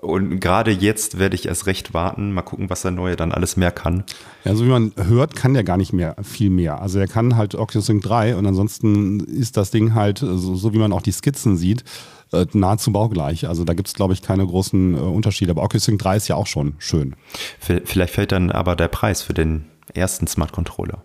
und 0.00 0.40
gerade 0.40 0.70
jetzt 0.70 1.18
werde 1.18 1.34
ich 1.34 1.46
erst 1.46 1.66
recht 1.66 1.92
warten, 1.92 2.32
mal 2.32 2.42
gucken, 2.42 2.70
was 2.70 2.82
der 2.82 2.90
neue 2.90 3.16
dann 3.16 3.32
alles 3.32 3.56
mehr 3.56 3.70
kann. 3.70 4.04
Ja, 4.44 4.54
so 4.54 4.64
wie 4.64 4.70
man 4.70 4.92
hört, 4.96 5.36
kann 5.36 5.52
der 5.52 5.62
gar 5.62 5.76
nicht 5.76 5.92
mehr 5.92 6.16
viel 6.22 6.48
mehr. 6.48 6.80
Also 6.80 6.98
er 6.98 7.06
kann 7.06 7.36
halt 7.36 7.54
OcuSync 7.54 8.02
3 8.02 8.36
und 8.36 8.46
ansonsten 8.46 9.20
ist 9.20 9.56
das 9.56 9.70
Ding 9.70 9.94
halt, 9.94 10.18
so, 10.18 10.56
so 10.56 10.72
wie 10.72 10.78
man 10.78 10.92
auch 10.92 11.02
die 11.02 11.12
Skizzen 11.12 11.56
sieht, 11.56 11.84
äh, 12.32 12.46
nahezu 12.52 12.92
baugleich. 12.92 13.46
Also 13.46 13.64
da 13.64 13.74
gibt 13.74 13.88
es, 13.88 13.94
glaube 13.94 14.14
ich, 14.14 14.22
keine 14.22 14.46
großen 14.46 14.94
äh, 14.94 14.98
Unterschiede. 14.98 15.50
Aber 15.50 15.62
OcuSync 15.62 16.00
3 16.00 16.16
ist 16.16 16.28
ja 16.28 16.36
auch 16.36 16.46
schon 16.46 16.74
schön. 16.78 17.14
Vielleicht 17.58 18.14
fällt 18.14 18.32
dann 18.32 18.50
aber 18.50 18.76
der 18.76 18.88
Preis 18.88 19.22
für 19.22 19.34
den 19.34 19.66
ersten 19.92 20.26
Smart 20.26 20.52
Controller. 20.52 21.02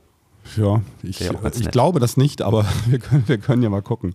Ja, 0.57 0.81
ich, 1.03 1.21
ich 1.21 1.71
glaube 1.71 1.99
das 1.99 2.17
nicht, 2.17 2.41
aber 2.41 2.65
wir 2.87 2.99
können, 2.99 3.27
wir 3.27 3.37
können 3.37 3.63
ja 3.63 3.69
mal 3.69 3.81
gucken. 3.81 4.13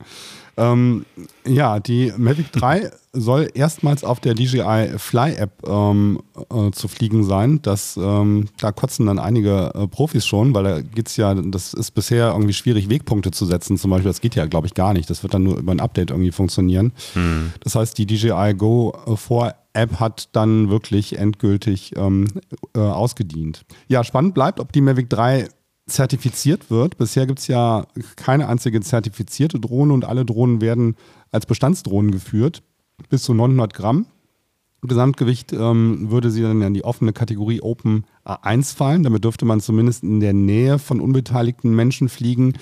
Ähm, 0.56 1.06
ja, 1.46 1.80
die 1.80 2.12
Mavic 2.16 2.52
3 2.52 2.90
soll 3.12 3.48
erstmals 3.54 4.04
auf 4.04 4.20
der 4.20 4.34
DJI 4.34 4.98
Fly 4.98 5.34
App 5.34 5.66
ähm, 5.66 6.20
äh, 6.52 6.70
zu 6.70 6.86
fliegen 6.88 7.24
sein. 7.24 7.60
Das, 7.62 7.96
ähm, 7.96 8.48
da 8.58 8.70
kotzen 8.70 9.06
dann 9.06 9.18
einige 9.18 9.72
äh, 9.74 9.86
Profis 9.88 10.26
schon, 10.26 10.54
weil 10.54 10.64
da 10.64 10.80
geht 10.82 11.08
es 11.08 11.16
ja, 11.16 11.34
das 11.34 11.72
ist 11.72 11.92
bisher 11.92 12.32
irgendwie 12.32 12.52
schwierig, 12.52 12.90
Wegpunkte 12.90 13.30
zu 13.30 13.46
setzen. 13.46 13.78
Zum 13.78 13.90
Beispiel, 13.90 14.10
das 14.10 14.20
geht 14.20 14.34
ja, 14.34 14.46
glaube 14.46 14.66
ich, 14.66 14.74
gar 14.74 14.92
nicht. 14.92 15.08
Das 15.08 15.22
wird 15.22 15.34
dann 15.34 15.44
nur 15.44 15.56
über 15.56 15.72
ein 15.72 15.80
Update 15.80 16.10
irgendwie 16.10 16.32
funktionieren. 16.32 16.92
Hm. 17.14 17.52
Das 17.60 17.74
heißt, 17.74 17.96
die 17.96 18.06
DJI 18.06 18.54
Go 18.56 18.92
4 19.16 19.54
App 19.72 20.00
hat 20.00 20.28
dann 20.32 20.68
wirklich 20.68 21.16
endgültig 21.16 21.96
ähm, 21.96 22.26
äh, 22.74 22.80
ausgedient. 22.80 23.64
Ja, 23.88 24.04
spannend 24.04 24.34
bleibt, 24.34 24.60
ob 24.60 24.72
die 24.72 24.80
Mavic 24.80 25.08
3 25.08 25.48
zertifiziert 25.90 26.70
wird. 26.70 26.96
Bisher 26.96 27.26
gibt 27.26 27.40
es 27.40 27.46
ja 27.46 27.86
keine 28.16 28.48
einzige 28.48 28.80
zertifizierte 28.80 29.60
Drohne 29.60 29.92
und 29.92 30.04
alle 30.04 30.24
Drohnen 30.24 30.60
werden 30.60 30.96
als 31.30 31.46
Bestandsdrohnen 31.46 32.10
geführt. 32.10 32.62
Bis 33.08 33.22
zu 33.22 33.34
900 33.34 33.74
Gramm. 33.74 34.06
Gesamtgewicht 34.82 35.52
ähm, 35.52 36.10
würde 36.10 36.30
sie 36.30 36.40
dann 36.40 36.62
in 36.62 36.72
die 36.72 36.84
offene 36.84 37.12
Kategorie 37.12 37.60
Open 37.60 38.04
A1 38.24 38.74
fallen. 38.74 39.02
Damit 39.02 39.24
dürfte 39.24 39.44
man 39.44 39.60
zumindest 39.60 40.02
in 40.02 40.20
der 40.20 40.32
Nähe 40.32 40.78
von 40.78 41.00
unbeteiligten 41.00 41.74
Menschen 41.74 42.08
fliegen. 42.08 42.54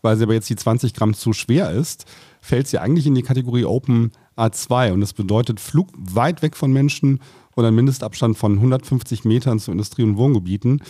Weil 0.00 0.16
sie 0.16 0.24
aber 0.24 0.34
jetzt 0.34 0.48
die 0.48 0.56
20 0.56 0.94
Gramm 0.94 1.14
zu 1.14 1.32
schwer 1.32 1.70
ist, 1.72 2.06
fällt 2.40 2.68
sie 2.68 2.78
eigentlich 2.78 3.06
in 3.06 3.14
die 3.14 3.22
Kategorie 3.22 3.64
Open 3.64 4.12
A2. 4.36 4.92
Und 4.92 5.00
das 5.00 5.12
bedeutet 5.12 5.60
Flug 5.60 5.88
weit 5.98 6.42
weg 6.42 6.56
von 6.56 6.72
Menschen 6.72 7.20
und 7.54 7.64
ein 7.64 7.74
Mindestabstand 7.74 8.38
von 8.38 8.52
150 8.54 9.24
Metern 9.24 9.58
zu 9.58 9.72
Industrie- 9.72 10.04
und 10.04 10.16
Wohngebieten. 10.16 10.82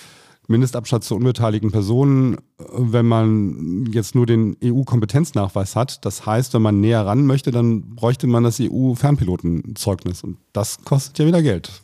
Mindestabstand 0.49 1.05
zu 1.05 1.17
unbeteiligten 1.17 1.71
Personen, 1.71 2.35
äh, 2.35 2.39
wenn 2.59 3.07
man 3.07 3.87
jetzt 3.93 4.15
nur 4.15 4.27
den 4.27 4.57
EU-Kompetenznachweis 4.63 5.77
hat. 5.77 6.05
Das 6.05 6.27
heißt, 6.27 6.55
wenn 6.55 6.63
man 6.63 6.81
näher 6.81 7.05
ran 7.05 7.27
möchte, 7.27 7.51
dann 7.51 7.95
bräuchte 7.95 8.27
man 8.27 8.45
das 8.45 8.61
EU-Fernpilotenzeugnis. 8.61 10.23
Und 10.23 10.39
das 10.53 10.85
kostet 10.85 11.19
ja 11.19 11.27
wieder 11.27 11.43
Geld. 11.43 11.81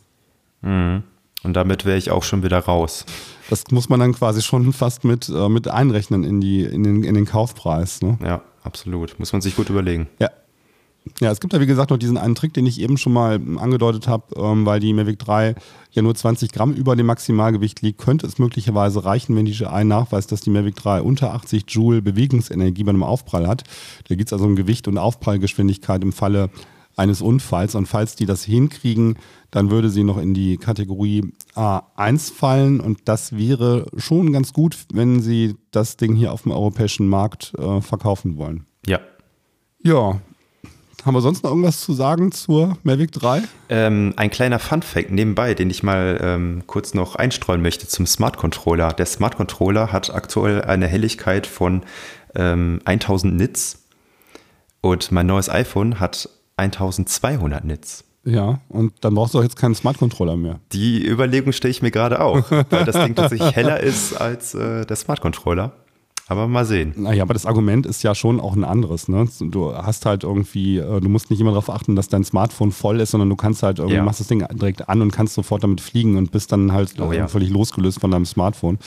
Mhm. 0.62 1.02
Und 1.44 1.54
damit 1.54 1.84
wäre 1.84 1.98
ich 1.98 2.10
auch 2.10 2.22
schon 2.22 2.42
wieder 2.42 2.60
raus. 2.60 3.04
Das 3.50 3.64
muss 3.70 3.88
man 3.88 4.00
dann 4.00 4.14
quasi 4.14 4.42
schon 4.42 4.72
fast 4.72 5.04
mit, 5.04 5.28
äh, 5.28 5.48
mit 5.48 5.68
einrechnen 5.68 6.24
in, 6.24 6.40
die, 6.40 6.62
in, 6.62 6.84
den, 6.84 7.04
in 7.04 7.14
den 7.14 7.24
Kaufpreis. 7.24 8.00
Ne? 8.02 8.18
Ja, 8.22 8.42
absolut. 8.62 9.18
Muss 9.18 9.32
man 9.32 9.42
sich 9.42 9.56
gut 9.56 9.68
überlegen. 9.70 10.08
Ja, 10.20 10.30
ja, 11.20 11.30
es 11.30 11.40
gibt 11.40 11.52
ja 11.52 11.60
wie 11.60 11.66
gesagt 11.66 11.90
noch 11.90 11.98
diesen 11.98 12.16
einen 12.16 12.34
Trick, 12.34 12.54
den 12.54 12.66
ich 12.66 12.80
eben 12.80 12.96
schon 12.96 13.12
mal 13.12 13.40
angedeutet 13.58 14.08
habe, 14.08 14.34
ähm, 14.36 14.64
weil 14.66 14.80
die 14.80 14.92
Mavic 14.92 15.18
3 15.18 15.54
ja 15.90 16.02
nur 16.02 16.14
20 16.14 16.52
Gramm 16.52 16.72
über 16.72 16.96
dem 16.96 17.06
Maximalgewicht 17.06 17.82
liegt, 17.82 18.00
könnte 18.00 18.26
es 18.26 18.38
möglicherweise 18.38 19.04
reichen, 19.04 19.36
wenn 19.36 19.44
die 19.44 19.52
GI 19.52 19.84
nachweist, 19.84 20.32
dass 20.32 20.40
die 20.40 20.50
Mavic 20.50 20.76
3 20.76 21.02
unter 21.02 21.34
80 21.34 21.64
Joule 21.68 22.02
Bewegungsenergie 22.02 22.84
bei 22.84 22.90
einem 22.90 23.02
Aufprall 23.02 23.48
hat. 23.48 23.64
Da 24.08 24.14
gibt 24.14 24.28
es 24.28 24.32
also 24.32 24.44
um 24.44 24.56
Gewicht 24.56 24.88
und 24.88 24.98
Aufprallgeschwindigkeit 24.98 26.02
im 26.02 26.12
Falle 26.12 26.50
eines 26.96 27.22
Unfalls. 27.22 27.74
Und 27.74 27.86
falls 27.86 28.16
die 28.16 28.26
das 28.26 28.44
hinkriegen, 28.44 29.16
dann 29.50 29.70
würde 29.70 29.90
sie 29.90 30.04
noch 30.04 30.18
in 30.18 30.34
die 30.34 30.56
Kategorie 30.56 31.32
A1 31.54 32.32
fallen. 32.32 32.80
Und 32.80 33.00
das 33.06 33.36
wäre 33.36 33.86
schon 33.96 34.32
ganz 34.32 34.52
gut, 34.52 34.76
wenn 34.92 35.20
sie 35.20 35.56
das 35.70 35.96
Ding 35.96 36.14
hier 36.14 36.32
auf 36.32 36.42
dem 36.42 36.52
europäischen 36.52 37.08
Markt 37.08 37.52
äh, 37.58 37.80
verkaufen 37.80 38.36
wollen. 38.36 38.66
Ja. 38.86 39.00
Ja, 39.84 40.20
haben 41.04 41.14
wir 41.14 41.20
sonst 41.20 41.42
noch 41.42 41.50
irgendwas 41.50 41.80
zu 41.80 41.92
sagen 41.92 42.32
zur 42.32 42.78
Mavic 42.82 43.12
3? 43.12 43.42
Ähm, 43.68 44.14
ein 44.16 44.30
kleiner 44.30 44.58
Fun-Fact 44.58 45.10
nebenbei, 45.10 45.54
den 45.54 45.70
ich 45.70 45.82
mal 45.82 46.18
ähm, 46.22 46.62
kurz 46.66 46.94
noch 46.94 47.16
einstreuen 47.16 47.62
möchte 47.62 47.88
zum 47.88 48.06
Smart 48.06 48.36
Controller. 48.36 48.92
Der 48.92 49.06
Smart 49.06 49.36
Controller 49.36 49.92
hat 49.92 50.14
aktuell 50.14 50.62
eine 50.62 50.86
Helligkeit 50.86 51.46
von 51.46 51.82
ähm, 52.34 52.80
1000 52.84 53.34
Nits 53.34 53.84
und 54.80 55.12
mein 55.12 55.26
neues 55.26 55.48
iPhone 55.48 56.00
hat 56.00 56.28
1200 56.56 57.64
Nits. 57.64 58.04
Ja, 58.24 58.60
und 58.68 58.92
dann 59.00 59.14
brauchst 59.14 59.34
du 59.34 59.38
auch 59.38 59.42
jetzt 59.42 59.56
keinen 59.56 59.74
Smart 59.74 59.98
Controller 59.98 60.36
mehr. 60.36 60.60
Die 60.72 61.04
Überlegung 61.04 61.52
stelle 61.52 61.72
ich 61.72 61.82
mir 61.82 61.90
gerade 61.90 62.20
auch, 62.20 62.50
weil 62.70 62.84
das 62.84 62.94
Ding 63.04 63.14
tatsächlich 63.16 63.56
heller 63.56 63.80
ist 63.80 64.14
als 64.14 64.54
äh, 64.54 64.86
der 64.86 64.96
Smart 64.96 65.20
Controller. 65.20 65.72
Aber 66.32 66.48
mal 66.48 66.64
sehen. 66.64 66.94
Naja, 66.96 67.22
aber 67.22 67.34
das 67.34 67.44
Argument 67.46 67.84
ist 67.84 68.02
ja 68.02 68.14
schon 68.14 68.40
auch 68.40 68.56
ein 68.56 68.64
anderes. 68.64 69.08
Ne? 69.08 69.28
Du 69.40 69.74
hast 69.74 70.06
halt 70.06 70.24
irgendwie, 70.24 70.78
äh, 70.78 71.00
du 71.00 71.08
musst 71.08 71.30
nicht 71.30 71.40
immer 71.40 71.50
darauf 71.50 71.68
achten, 71.68 71.94
dass 71.94 72.08
dein 72.08 72.24
Smartphone 72.24 72.72
voll 72.72 73.00
ist, 73.00 73.10
sondern 73.10 73.28
du 73.28 73.36
kannst 73.36 73.62
halt 73.62 73.78
irgendwie, 73.78 73.96
ja. 73.96 74.02
machst 74.02 74.20
das 74.20 74.28
Ding 74.28 74.46
direkt 74.54 74.88
an 74.88 75.02
und 75.02 75.12
kannst 75.12 75.34
sofort 75.34 75.62
damit 75.62 75.80
fliegen 75.80 76.16
und 76.16 76.32
bist 76.32 76.52
dann 76.52 76.72
halt 76.72 76.94
oh, 77.00 77.12
ja. 77.12 77.28
völlig 77.28 77.50
losgelöst 77.50 78.00
von 78.00 78.10
deinem 78.10 78.24
Smartphone. 78.24 78.78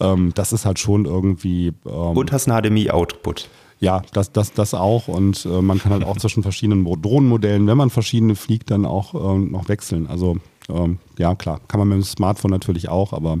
Ähm, 0.00 0.32
das 0.34 0.52
ist 0.52 0.66
halt 0.66 0.78
schon 0.78 1.04
irgendwie. 1.04 1.68
Ähm, 1.86 2.16
und 2.16 2.32
hast 2.32 2.48
einen 2.48 2.60
HDMI-Output. 2.60 3.48
Ja, 3.78 4.02
das, 4.12 4.32
das, 4.32 4.52
das 4.52 4.74
auch. 4.74 5.08
Und 5.08 5.46
äh, 5.46 5.62
man 5.62 5.78
kann 5.78 5.92
halt 5.92 6.04
auch 6.04 6.16
zwischen 6.18 6.42
verschiedenen 6.42 6.84
Drohnenmodellen, 6.84 7.66
wenn 7.66 7.78
man 7.78 7.90
verschiedene 7.90 8.34
fliegt, 8.34 8.70
dann 8.70 8.84
auch 8.84 9.14
äh, 9.14 9.38
noch 9.38 9.68
wechseln. 9.68 10.06
Also 10.08 10.38
ähm, 10.68 10.98
ja, 11.18 11.34
klar, 11.34 11.60
kann 11.68 11.78
man 11.78 11.88
mit 11.88 11.98
dem 11.98 12.04
Smartphone 12.04 12.50
natürlich 12.50 12.88
auch, 12.88 13.12
aber 13.12 13.38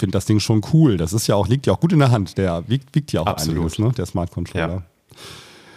finde 0.00 0.12
das 0.12 0.24
Ding 0.24 0.40
schon 0.40 0.62
cool. 0.72 0.96
Das 0.96 1.12
ist 1.12 1.28
ja 1.28 1.36
auch, 1.36 1.46
liegt 1.46 1.66
ja 1.66 1.72
auch 1.74 1.80
gut 1.80 1.92
in 1.92 2.00
der 2.00 2.10
Hand. 2.10 2.36
Der 2.36 2.68
wiegt, 2.68 2.94
wiegt 2.94 3.12
ja 3.12 3.20
auch 3.20 3.26
Absolut. 3.26 3.58
einiges, 3.58 3.78
ne? 3.78 3.92
der 3.96 4.06
Smart 4.06 4.32
Controller. 4.32 4.68
Ja. 4.68 4.82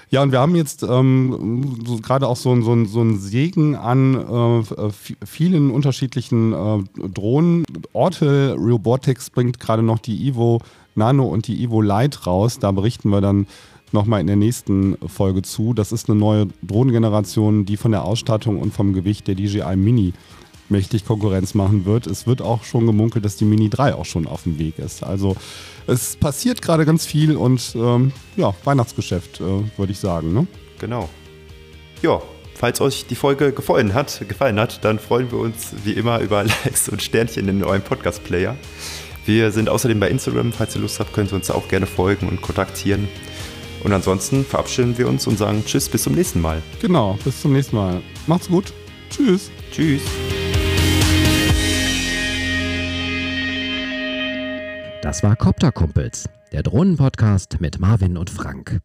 Ja, 0.09 0.21
und 0.21 0.31
wir 0.31 0.39
haben 0.39 0.55
jetzt 0.55 0.83
ähm, 0.83 1.75
so, 1.87 1.97
gerade 1.97 2.27
auch 2.27 2.35
so, 2.35 2.55
so, 2.61 2.85
so 2.85 3.01
einen 3.01 3.17
Segen 3.17 3.75
an 3.75 4.13
äh, 4.13 4.89
vielen 5.25 5.71
unterschiedlichen 5.71 6.53
äh, 6.53 7.07
Drohnen. 7.09 7.65
Ortel 7.93 8.51
Robotics 8.51 9.31
bringt 9.31 9.59
gerade 9.59 9.81
noch 9.81 9.97
die 9.97 10.27
Evo 10.27 10.61
Nano 10.93 11.25
und 11.25 11.47
die 11.47 11.63
Evo 11.63 11.81
Lite 11.81 12.25
raus. 12.25 12.59
Da 12.59 12.71
berichten 12.71 13.09
wir 13.09 13.21
dann 13.21 13.47
nochmal 13.91 14.21
in 14.21 14.27
der 14.27 14.35
nächsten 14.35 14.97
Folge 15.07 15.41
zu. 15.41 15.73
Das 15.73 15.91
ist 15.91 16.07
eine 16.07 16.19
neue 16.19 16.47
Drohnengeneration, 16.61 17.65
die 17.65 17.75
von 17.75 17.91
der 17.91 18.05
Ausstattung 18.05 18.59
und 18.59 18.71
vom 18.71 18.93
Gewicht 18.93 19.27
der 19.27 19.33
DJI 19.33 19.75
Mini 19.75 20.13
mächtig 20.69 21.05
Konkurrenz 21.05 21.53
machen 21.53 21.85
wird. 21.85 22.07
Es 22.07 22.27
wird 22.27 22.41
auch 22.41 22.63
schon 22.63 22.85
gemunkelt, 22.85 23.25
dass 23.25 23.35
die 23.35 23.45
Mini 23.45 23.69
3 23.69 23.95
auch 23.95 24.05
schon 24.05 24.27
auf 24.27 24.43
dem 24.43 24.59
Weg 24.59 24.79
ist. 24.79 25.03
Also 25.03 25.35
es 25.87 26.15
passiert 26.15 26.61
gerade 26.61 26.85
ganz 26.85 27.05
viel 27.05 27.35
und 27.35 27.73
ähm, 27.75 28.11
ja, 28.35 28.53
Weihnachtsgeschäft, 28.63 29.41
äh, 29.41 29.63
würde 29.77 29.91
ich 29.91 29.99
sagen. 29.99 30.33
Ne? 30.33 30.47
Genau. 30.79 31.09
Ja, 32.01 32.21
falls 32.55 32.81
euch 32.81 33.05
die 33.05 33.15
Folge 33.15 33.51
gefallen 33.51 33.93
hat, 33.93 34.23
gefallen 34.27 34.59
hat, 34.59 34.83
dann 34.83 34.99
freuen 34.99 35.31
wir 35.31 35.39
uns 35.39 35.73
wie 35.83 35.93
immer 35.93 36.19
über 36.19 36.43
Likes 36.65 36.89
und 36.89 37.01
Sternchen 37.01 37.47
in 37.47 37.63
eurem 37.63 37.81
Podcast-Player. 37.81 38.55
Wir 39.25 39.51
sind 39.51 39.69
außerdem 39.69 39.99
bei 39.99 40.09
Instagram. 40.09 40.51
Falls 40.51 40.75
ihr 40.75 40.81
Lust 40.81 40.99
habt, 40.99 41.13
könnt 41.13 41.31
ihr 41.31 41.35
uns 41.35 41.49
auch 41.49 41.67
gerne 41.69 41.85
folgen 41.85 42.27
und 42.27 42.41
kontaktieren. 42.41 43.07
Und 43.83 43.93
ansonsten 43.93 44.45
verabschieden 44.45 44.97
wir 44.97 45.07
uns 45.07 45.27
und 45.27 45.37
sagen 45.37 45.63
Tschüss, 45.65 45.89
bis 45.89 46.03
zum 46.03 46.13
nächsten 46.13 46.41
Mal. 46.41 46.61
Genau, 46.81 47.17
bis 47.23 47.41
zum 47.41 47.53
nächsten 47.53 47.75
Mal. 47.75 48.01
Macht's 48.27 48.47
gut. 48.47 48.73
Tschüss. 49.09 49.51
Tschüss. 49.71 50.01
Das 55.03 55.21
war 55.21 55.35
Copter 55.35 55.73
Kumpels, 55.73 56.29
der 56.53 56.63
Drohnenpodcast 56.63 57.59
mit 57.59 57.77
Marvin 57.77 58.15
und 58.15 58.29
Frank. 58.29 58.79